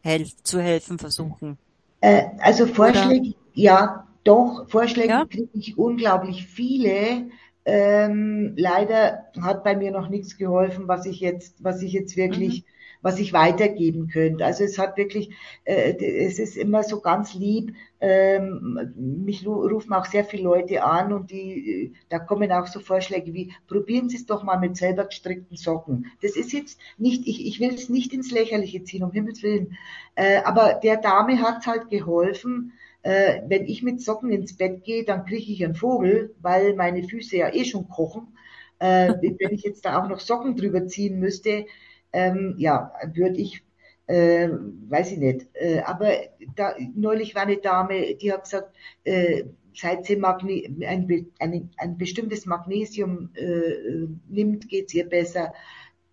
helf 0.03 0.35
zu 0.43 0.61
helfen 0.61 0.99
versuchen? 0.99 1.59
Äh, 2.01 2.23
also 2.39 2.65
Oder? 2.75 2.75
Vorschläge, 2.75 3.35
ja, 3.53 4.07
doch, 4.23 4.67
Vorschläge 4.69 5.09
Ja? 5.09 5.25
kriege 5.29 5.49
ich 5.53 5.77
unglaublich 5.77 6.45
viele. 6.47 7.29
Ähm, 7.65 8.53
leider 8.57 9.25
hat 9.41 9.63
bei 9.63 9.75
mir 9.75 9.91
noch 9.91 10.09
nichts 10.09 10.37
geholfen, 10.37 10.87
was 10.87 11.05
ich 11.05 11.19
jetzt, 11.19 11.63
was 11.63 11.81
ich 11.81 11.93
jetzt 11.93 12.15
Mhm. 12.25 12.25
wirklich, 12.25 12.65
was 13.01 13.19
ich 13.19 13.31
weitergeben 13.33 14.07
könnte. 14.07 14.45
Also 14.45 14.63
es 14.63 14.77
hat 14.79 14.97
wirklich, 14.97 15.31
äh, 15.65 15.93
es 16.25 16.39
ist 16.39 16.57
immer 16.57 16.83
so 16.83 16.99
ganz 17.01 17.33
lieb. 17.35 17.75
Ähm, 18.01 18.93
mich 18.95 19.45
rufen 19.45 19.93
auch 19.93 20.05
sehr 20.05 20.23
viele 20.25 20.43
Leute 20.43 20.83
an 20.83 21.11
und 21.13 21.31
die, 21.31 21.93
da 22.09 22.17
kommen 22.19 22.51
auch 22.51 22.67
so 22.67 22.79
Vorschläge 22.79 23.33
wie, 23.33 23.53
probieren 23.67 24.09
Sie 24.09 24.15
es 24.17 24.25
doch 24.25 24.43
mal 24.43 24.57
mit 24.57 24.77
selber 24.77 25.05
gestrickten 25.05 25.57
Socken. 25.57 26.07
Das 26.21 26.35
ist 26.35 26.53
jetzt 26.53 26.79
nicht, 26.97 27.27
ich, 27.27 27.45
ich 27.45 27.59
will 27.59 27.73
es 27.73 27.89
nicht 27.89 28.13
ins 28.13 28.31
Lächerliche 28.31 28.83
ziehen, 28.83 29.03
um 29.03 29.11
Himmels 29.11 29.43
Willen. 29.43 29.77
Äh, 30.15 30.41
aber 30.43 30.75
der 30.81 30.97
Dame 30.97 31.41
hat 31.41 31.65
halt 31.67 31.89
geholfen, 31.89 32.73
äh, 33.03 33.41
wenn 33.47 33.65
ich 33.65 33.83
mit 33.83 34.01
Socken 34.01 34.31
ins 34.31 34.55
Bett 34.57 34.83
gehe, 34.83 35.03
dann 35.05 35.25
kriege 35.25 35.51
ich 35.51 35.63
einen 35.63 35.75
Vogel, 35.75 36.35
weil 36.41 36.75
meine 36.75 37.03
Füße 37.03 37.37
ja 37.37 37.53
eh 37.53 37.65
schon 37.65 37.87
kochen. 37.89 38.35
Äh, 38.79 39.13
wenn 39.39 39.53
ich 39.53 39.63
jetzt 39.63 39.85
da 39.85 40.01
auch 40.01 40.09
noch 40.09 40.19
Socken 40.19 40.55
drüber 40.55 40.87
ziehen 40.87 41.19
müsste, 41.19 41.65
ähm, 42.13 42.55
ja, 42.57 42.91
würde 43.13 43.37
ich, 43.37 43.63
äh, 44.07 44.49
weiß 44.49 45.11
ich 45.13 45.17
nicht. 45.19 45.47
Äh, 45.53 45.81
aber 45.81 46.11
da, 46.55 46.75
neulich 46.95 47.35
war 47.35 47.43
eine 47.43 47.57
Dame, 47.57 48.15
die 48.15 48.31
hat 48.33 48.43
gesagt, 48.43 48.75
äh, 49.03 49.43
seit 49.73 50.05
sie 50.05 50.15
Magne 50.15 50.63
ein, 50.85 51.31
ein, 51.39 51.69
ein 51.77 51.97
bestimmtes 51.97 52.45
Magnesium 52.45 53.29
äh, 53.35 54.07
nimmt, 54.27 54.67
geht's 54.67 54.93
ihr 54.93 55.07
besser. 55.07 55.53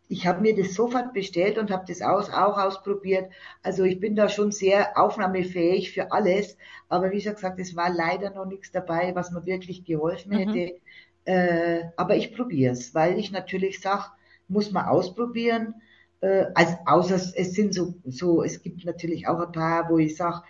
Ich 0.09 0.27
habe 0.27 0.41
mir 0.41 0.55
das 0.55 0.75
sofort 0.75 1.13
bestellt 1.15 1.59
und 1.59 1.71
habe 1.71 1.85
das 1.89 2.01
aus, 2.03 2.31
auch 2.31 2.59
ausprobiert. 2.59 3.31
Also 3.63 3.85
ich 3.85 3.99
bin 4.01 4.15
da 4.17 4.29
schon 4.29 4.53
sehr 4.53 4.97
aufnahmefähig 4.99 5.93
für 5.93 6.13
alles. 6.13 6.57
Aber 6.89 7.11
wie 7.11 7.21
schon 7.21 7.35
gesagt, 7.35 7.59
es 7.59 7.75
war 7.77 7.91
leider 7.91 8.31
noch 8.31 8.47
nichts 8.47 8.71
dabei, 8.71 9.15
was 9.15 9.33
mir 9.33 9.45
wirklich 9.47 9.85
geholfen 9.85 10.33
Mhm. 10.33 10.33
hätte. 10.33 10.75
Äh, 11.25 11.85
aber 11.97 12.17
ich 12.17 12.35
probiere 12.37 12.73
es, 12.73 12.95
weil 12.95 13.19
ich 13.19 13.33
natürlich 13.33 13.81
sage, 13.81 14.05
muss 14.49 14.71
man 14.71 14.87
ausprobieren. 14.87 15.75
Äh, 16.21 16.47
also 16.55 16.75
außer 16.87 17.17
es 17.17 17.53
sind 17.55 17.75
so, 17.75 17.95
so, 18.05 18.43
es 18.45 18.63
gibt 18.63 18.85
natürlich 18.85 19.27
auch 19.27 19.41
ein 19.41 19.53
paar, 19.53 19.89
wo 19.91 19.99
ich 19.99 20.17
sage, 20.17 20.43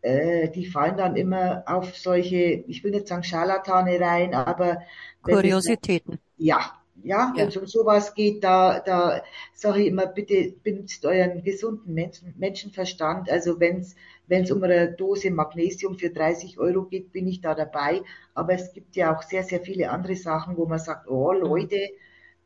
äh, 0.00 0.48
die 0.50 0.66
fallen 0.66 0.96
dann 0.96 1.16
immer 1.16 1.64
auf 1.66 1.96
solche, 1.96 2.36
ich 2.66 2.82
will 2.82 2.92
nicht 2.92 3.08
sagen 3.08 3.22
Scharlatane 3.24 4.00
rein, 4.00 4.34
aber 4.34 4.78
Kuriositäten. 5.22 6.20
ja, 6.36 6.81
ja, 7.04 7.32
wenn 7.36 7.48
es 7.48 7.56
um 7.56 7.66
sowas 7.66 8.14
geht, 8.14 8.42
da, 8.44 8.80
da 8.80 9.22
sage 9.54 9.82
ich 9.82 9.88
immer, 9.88 10.06
bitte 10.06 10.54
benutzt 10.62 11.04
euren 11.04 11.42
gesunden 11.42 11.94
Menschen, 11.94 12.34
Menschenverstand. 12.38 13.30
Also 13.30 13.60
wenn 13.60 13.78
es 13.78 13.94
wenn 14.28 14.44
es 14.44 14.50
um 14.50 14.62
eine 14.62 14.92
Dose 14.92 15.30
Magnesium 15.30 15.98
für 15.98 16.10
30 16.10 16.58
Euro 16.58 16.84
geht, 16.84 17.12
bin 17.12 17.26
ich 17.26 17.40
da 17.40 17.54
dabei. 17.54 18.02
Aber 18.34 18.54
es 18.54 18.72
gibt 18.72 18.96
ja 18.96 19.14
auch 19.14 19.22
sehr, 19.22 19.42
sehr 19.42 19.60
viele 19.60 19.90
andere 19.90 20.16
Sachen, 20.16 20.56
wo 20.56 20.64
man 20.64 20.78
sagt, 20.78 21.08
oh. 21.08 21.32
Leute, 21.32 21.76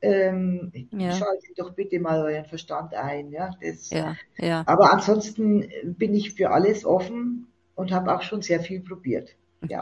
ähm, 0.03 0.73
Ja, 0.90 1.12
schaltet 1.12 1.59
doch 1.59 1.75
bitte 1.75 2.01
mal 2.01 2.21
euren 2.23 2.45
Verstand 2.45 2.95
ein. 2.95 3.31
Ja, 3.31 3.51
das, 3.61 3.90
ja, 3.90 4.16
ja. 4.37 4.62
aber 4.66 4.92
ansonsten 4.92 5.71
bin 5.85 6.14
ich 6.14 6.35
für 6.35 6.51
alles 6.51 6.85
offen 6.85 7.47
und 7.75 7.92
habe 7.92 8.14
auch 8.14 8.23
schon 8.23 8.42
sehr 8.42 8.61
viel 8.61 8.81
probiert. 8.81 9.37
Ja. 9.70 9.81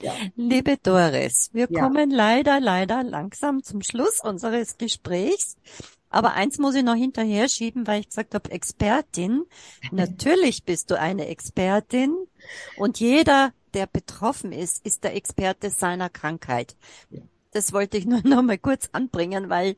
ja. 0.00 0.12
Liebe 0.36 0.76
Doris, 0.82 1.50
wir 1.52 1.68
Ja. 1.70 1.80
kommen 1.80 2.10
leider, 2.10 2.60
leider 2.60 3.02
langsam 3.02 3.62
zum 3.62 3.82
Schluss 3.82 4.20
unseres 4.22 4.78
Gesprächs. 4.78 5.56
Aber 6.08 6.32
eins 6.34 6.58
muss 6.58 6.74
ich 6.76 6.84
noch 6.84 6.94
hinterher 6.94 7.48
schieben, 7.48 7.86
weil 7.86 8.00
ich 8.00 8.08
gesagt 8.08 8.34
habe, 8.34 8.50
Expertin. 8.50 9.44
Natürlich 9.90 10.64
bist 10.64 10.90
du 10.90 10.98
eine 10.98 11.26
Expertin 11.28 12.14
und 12.78 13.00
jeder, 13.00 13.52
der 13.74 13.86
betroffen 13.86 14.52
ist, 14.52 14.84
ist 14.86 15.04
der 15.04 15.14
Experte 15.16 15.70
seiner 15.70 16.08
Krankheit. 16.08 16.76
Ja. 17.10 17.22
Das 17.52 17.72
wollte 17.72 17.96
ich 17.98 18.06
nur 18.06 18.20
noch 18.24 18.42
mal 18.42 18.58
kurz 18.58 18.88
anbringen, 18.92 19.48
weil 19.50 19.76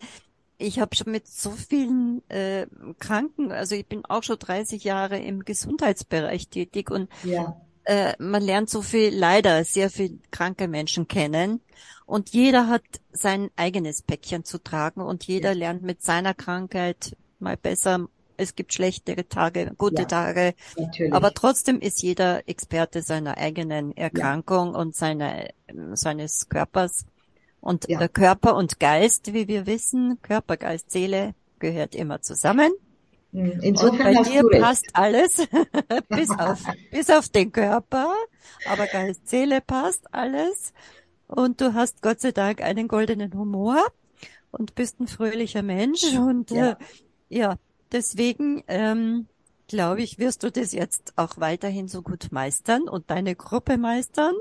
ich 0.58 0.80
habe 0.80 0.96
schon 0.96 1.12
mit 1.12 1.28
so 1.28 1.52
vielen 1.52 2.28
äh, 2.28 2.66
Kranken, 2.98 3.52
also 3.52 3.76
ich 3.76 3.86
bin 3.86 4.04
auch 4.04 4.24
schon 4.24 4.38
30 4.40 4.82
Jahre 4.82 5.18
im 5.18 5.44
Gesundheitsbereich 5.44 6.48
tätig 6.48 6.90
und 6.90 7.08
Ja. 7.22 7.60
Äh, 7.88 8.12
man 8.18 8.42
lernt 8.42 8.68
so 8.68 8.82
viel, 8.82 9.14
leider 9.14 9.64
sehr 9.64 9.88
viel 9.88 10.18
kranke 10.30 10.68
Menschen 10.68 11.08
kennen 11.08 11.60
und 12.04 12.30
jeder 12.30 12.68
hat 12.68 12.82
sein 13.12 13.50
eigenes 13.56 14.02
Päckchen 14.02 14.44
zu 14.44 14.58
tragen 14.58 15.00
und 15.00 15.24
jeder 15.24 15.54
lernt 15.54 15.82
mit 15.82 16.02
seiner 16.02 16.34
Krankheit 16.34 17.16
mal 17.38 17.56
besser. 17.56 18.06
Es 18.36 18.54
gibt 18.54 18.74
schlechtere 18.74 19.26
Tage, 19.28 19.72
gute 19.78 20.02
Ja. 20.02 20.08
Tage, 20.08 20.54
Natürlich. 20.76 21.14
aber 21.14 21.32
trotzdem 21.32 21.80
ist 21.80 22.02
jeder 22.02 22.46
Experte 22.46 23.02
seiner 23.02 23.38
eigenen 23.38 23.96
Erkrankung 23.96 24.74
und 24.74 24.94
seiner, 24.94 25.48
seines 25.94 26.48
Körpers. 26.48 27.06
Und 27.60 27.88
Ja. 27.88 27.98
der 27.98 28.08
Körper 28.08 28.54
und 28.54 28.78
Geist, 28.78 29.32
wie 29.32 29.48
wir 29.48 29.66
wissen, 29.66 30.18
Körper, 30.22 30.56
Geist, 30.56 30.90
Seele 30.90 31.34
gehört 31.58 31.94
immer 31.94 32.20
zusammen. 32.20 32.70
Hm, 33.32 33.60
Und 33.60 33.62
Insofern 33.62 34.04
bei 34.04 34.14
hast 34.14 34.30
dir 34.30 34.42
du 34.42 34.46
recht. 34.46 34.62
passt 34.62 34.86
alles, 34.94 35.36
bis 36.08 36.30
auf, 36.38 36.60
bis 36.90 37.10
auf 37.10 37.28
den 37.28 37.52
Körper, 37.52 38.12
aber 38.64 38.86
Geist, 38.86 39.28
Seele 39.28 39.60
passt 39.60 40.12
alles. 40.12 40.72
Und 41.26 41.60
du 41.60 41.74
hast 41.74 42.02
Gott 42.02 42.20
sei 42.20 42.32
Dank 42.32 42.62
einen 42.62 42.88
goldenen 42.88 43.34
Humor 43.34 43.84
und 44.50 44.74
bist 44.74 45.00
ein 45.00 45.06
fröhlicher 45.08 45.62
Mensch. 45.62 46.04
Und 46.14 46.50
Ja. 46.50 46.70
äh, 46.72 46.76
ja, 47.28 47.56
deswegen 47.92 48.64
ähm, 48.68 49.26
glaube 49.68 50.02
ich, 50.02 50.18
wirst 50.18 50.42
du 50.42 50.50
das 50.50 50.72
jetzt 50.72 51.12
auch 51.16 51.36
weiterhin 51.38 51.88
so 51.88 52.02
gut 52.02 52.28
meistern 52.32 52.88
und 52.88 53.10
deine 53.10 53.36
Gruppe 53.36 53.76
meistern, 53.78 54.34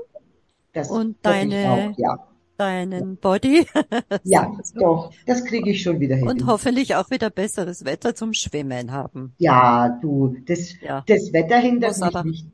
Das 0.72 0.88
und 0.90 1.18
deine- 1.22 1.92
auch, 1.92 1.98
ja. 1.98 2.18
Deinen 2.58 3.16
Body. 3.16 3.66
Ja, 4.24 4.52
doch, 4.74 5.12
das 5.26 5.44
kriege 5.44 5.70
ich 5.70 5.82
schon 5.82 6.00
wieder 6.00 6.16
hin. 6.16 6.28
Und 6.28 6.46
hoffentlich 6.46 6.94
auch 6.96 7.10
wieder 7.10 7.30
besseres 7.30 7.84
Wetter 7.84 8.14
zum 8.14 8.34
Schwimmen 8.34 8.92
haben. 8.92 9.32
Ja, 9.38 9.98
du, 10.02 10.36
das, 10.46 10.74
Ja. 10.80 11.04
das 11.06 11.32
Wetter 11.32 11.56
hindert 11.58 11.90
Muss 11.92 12.00
mich 12.00 12.14
aber- 12.16 12.24
nicht. 12.28 12.46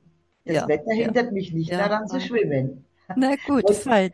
Das 0.44 0.56
Ja, 0.56 0.68
Wetter 0.68 0.92
ja. 0.94 1.04
hindert 1.06 1.32
mich 1.32 1.52
nicht 1.52 1.70
Ja, 1.70 1.78
daran 1.78 2.06
zu 2.06 2.16
ja. 2.18 2.20
schwimmen. 2.20 2.84
Na 3.16 3.34
gut, 3.46 3.64
Und- 3.64 3.76
fein. 3.76 4.10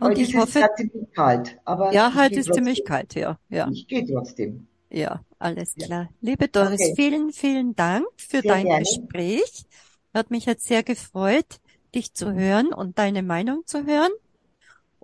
Und 0.00 0.12
ich 0.18 0.22
ist 0.22 0.28
es 0.30 0.34
hoffe, 0.40 0.58
zwar 0.60 0.74
ziemlich 0.74 1.12
kalt, 1.14 1.58
aber 1.64 1.92
ja, 1.92 2.10
gehe 2.28 2.38
ist 2.40 2.52
ziemlich 2.52 2.84
kalt, 2.84 3.14
ja, 3.14 3.38
ja, 3.48 3.68
Ich 3.72 3.86
gehe 3.86 4.04
trotzdem. 4.06 4.66
ja, 4.90 5.20
alles 5.38 5.74
Ja. 5.76 5.86
klar. 5.86 6.08
Liebe 6.20 6.48
Doris, 6.48 6.80
Okay. 6.80 6.94
vielen, 6.96 7.30
vielen 7.32 7.76
Dank 7.76 8.04
für 8.16 8.40
Sehr 8.40 8.52
dein 8.52 8.64
gerne. 8.66 8.80
Gespräch. 8.84 9.64
Hat 10.12 10.30
mich 10.32 10.46
jetzt 10.46 10.66
sehr 10.66 10.82
gefreut, 10.82 11.60
dich 11.94 12.12
zu 12.12 12.32
hören 12.32 12.72
und 12.72 12.98
deine 12.98 13.22
Meinung 13.22 13.62
zu 13.66 13.86
hören. 13.86 14.10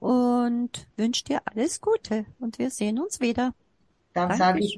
Und 0.01 0.89
wünsche 0.97 1.25
dir 1.25 1.43
alles 1.45 1.81
Gute 1.81 2.25
und 2.41 2.59
wir 2.59 2.71
sehen 2.71 2.99
uns 2.99 3.21
wieder. 3.21 3.55
Dann 4.15 4.37
sage 4.37 4.61
ich 4.61 4.77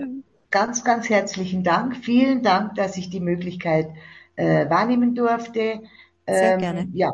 ganz, 0.50 0.84
ganz 0.84 1.08
herzlichen 1.08 1.64
Dank. 1.64 1.96
Vielen 1.96 2.42
Dank, 2.42 2.74
dass 2.74 2.96
ich 2.96 3.08
die 3.10 3.20
Möglichkeit 3.20 3.88
äh, 4.36 4.68
wahrnehmen 4.68 5.14
durfte. 5.14 5.80
Sehr 6.26 6.54
Ähm, 6.54 6.58
gerne. 6.58 6.88
Ja, 6.92 7.12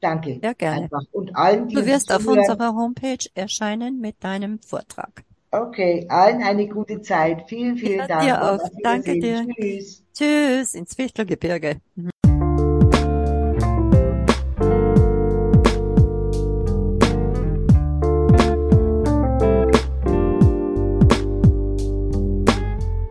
danke. 0.00 0.40
Sehr 0.40 0.54
gerne. 0.54 0.82
Einfach. 0.84 1.02
Und 1.12 1.36
allen, 1.36 1.68
die 1.68 1.76
Du 1.76 1.86
wirst 1.86 2.12
auf 2.12 2.26
unserer 2.26 2.74
Homepage 2.74 3.26
erscheinen 3.34 4.00
mit 4.00 4.22
deinem 4.22 4.60
Vortrag. 4.60 5.24
Okay, 5.50 6.06
allen 6.10 6.42
eine 6.42 6.68
gute 6.68 7.00
Zeit. 7.00 7.48
Vielen, 7.48 7.76
vielen 7.76 8.00
Ja, 8.00 8.06
Dank. 8.06 8.22
dir 8.22 8.42
auch. 8.42 8.68
Danke 8.82 9.18
dir. 9.18 9.46
Tschüss. 9.56 10.04
Tschüss 10.14 10.74
ins 10.74 10.94
Fichtelgebirge. 10.94 11.80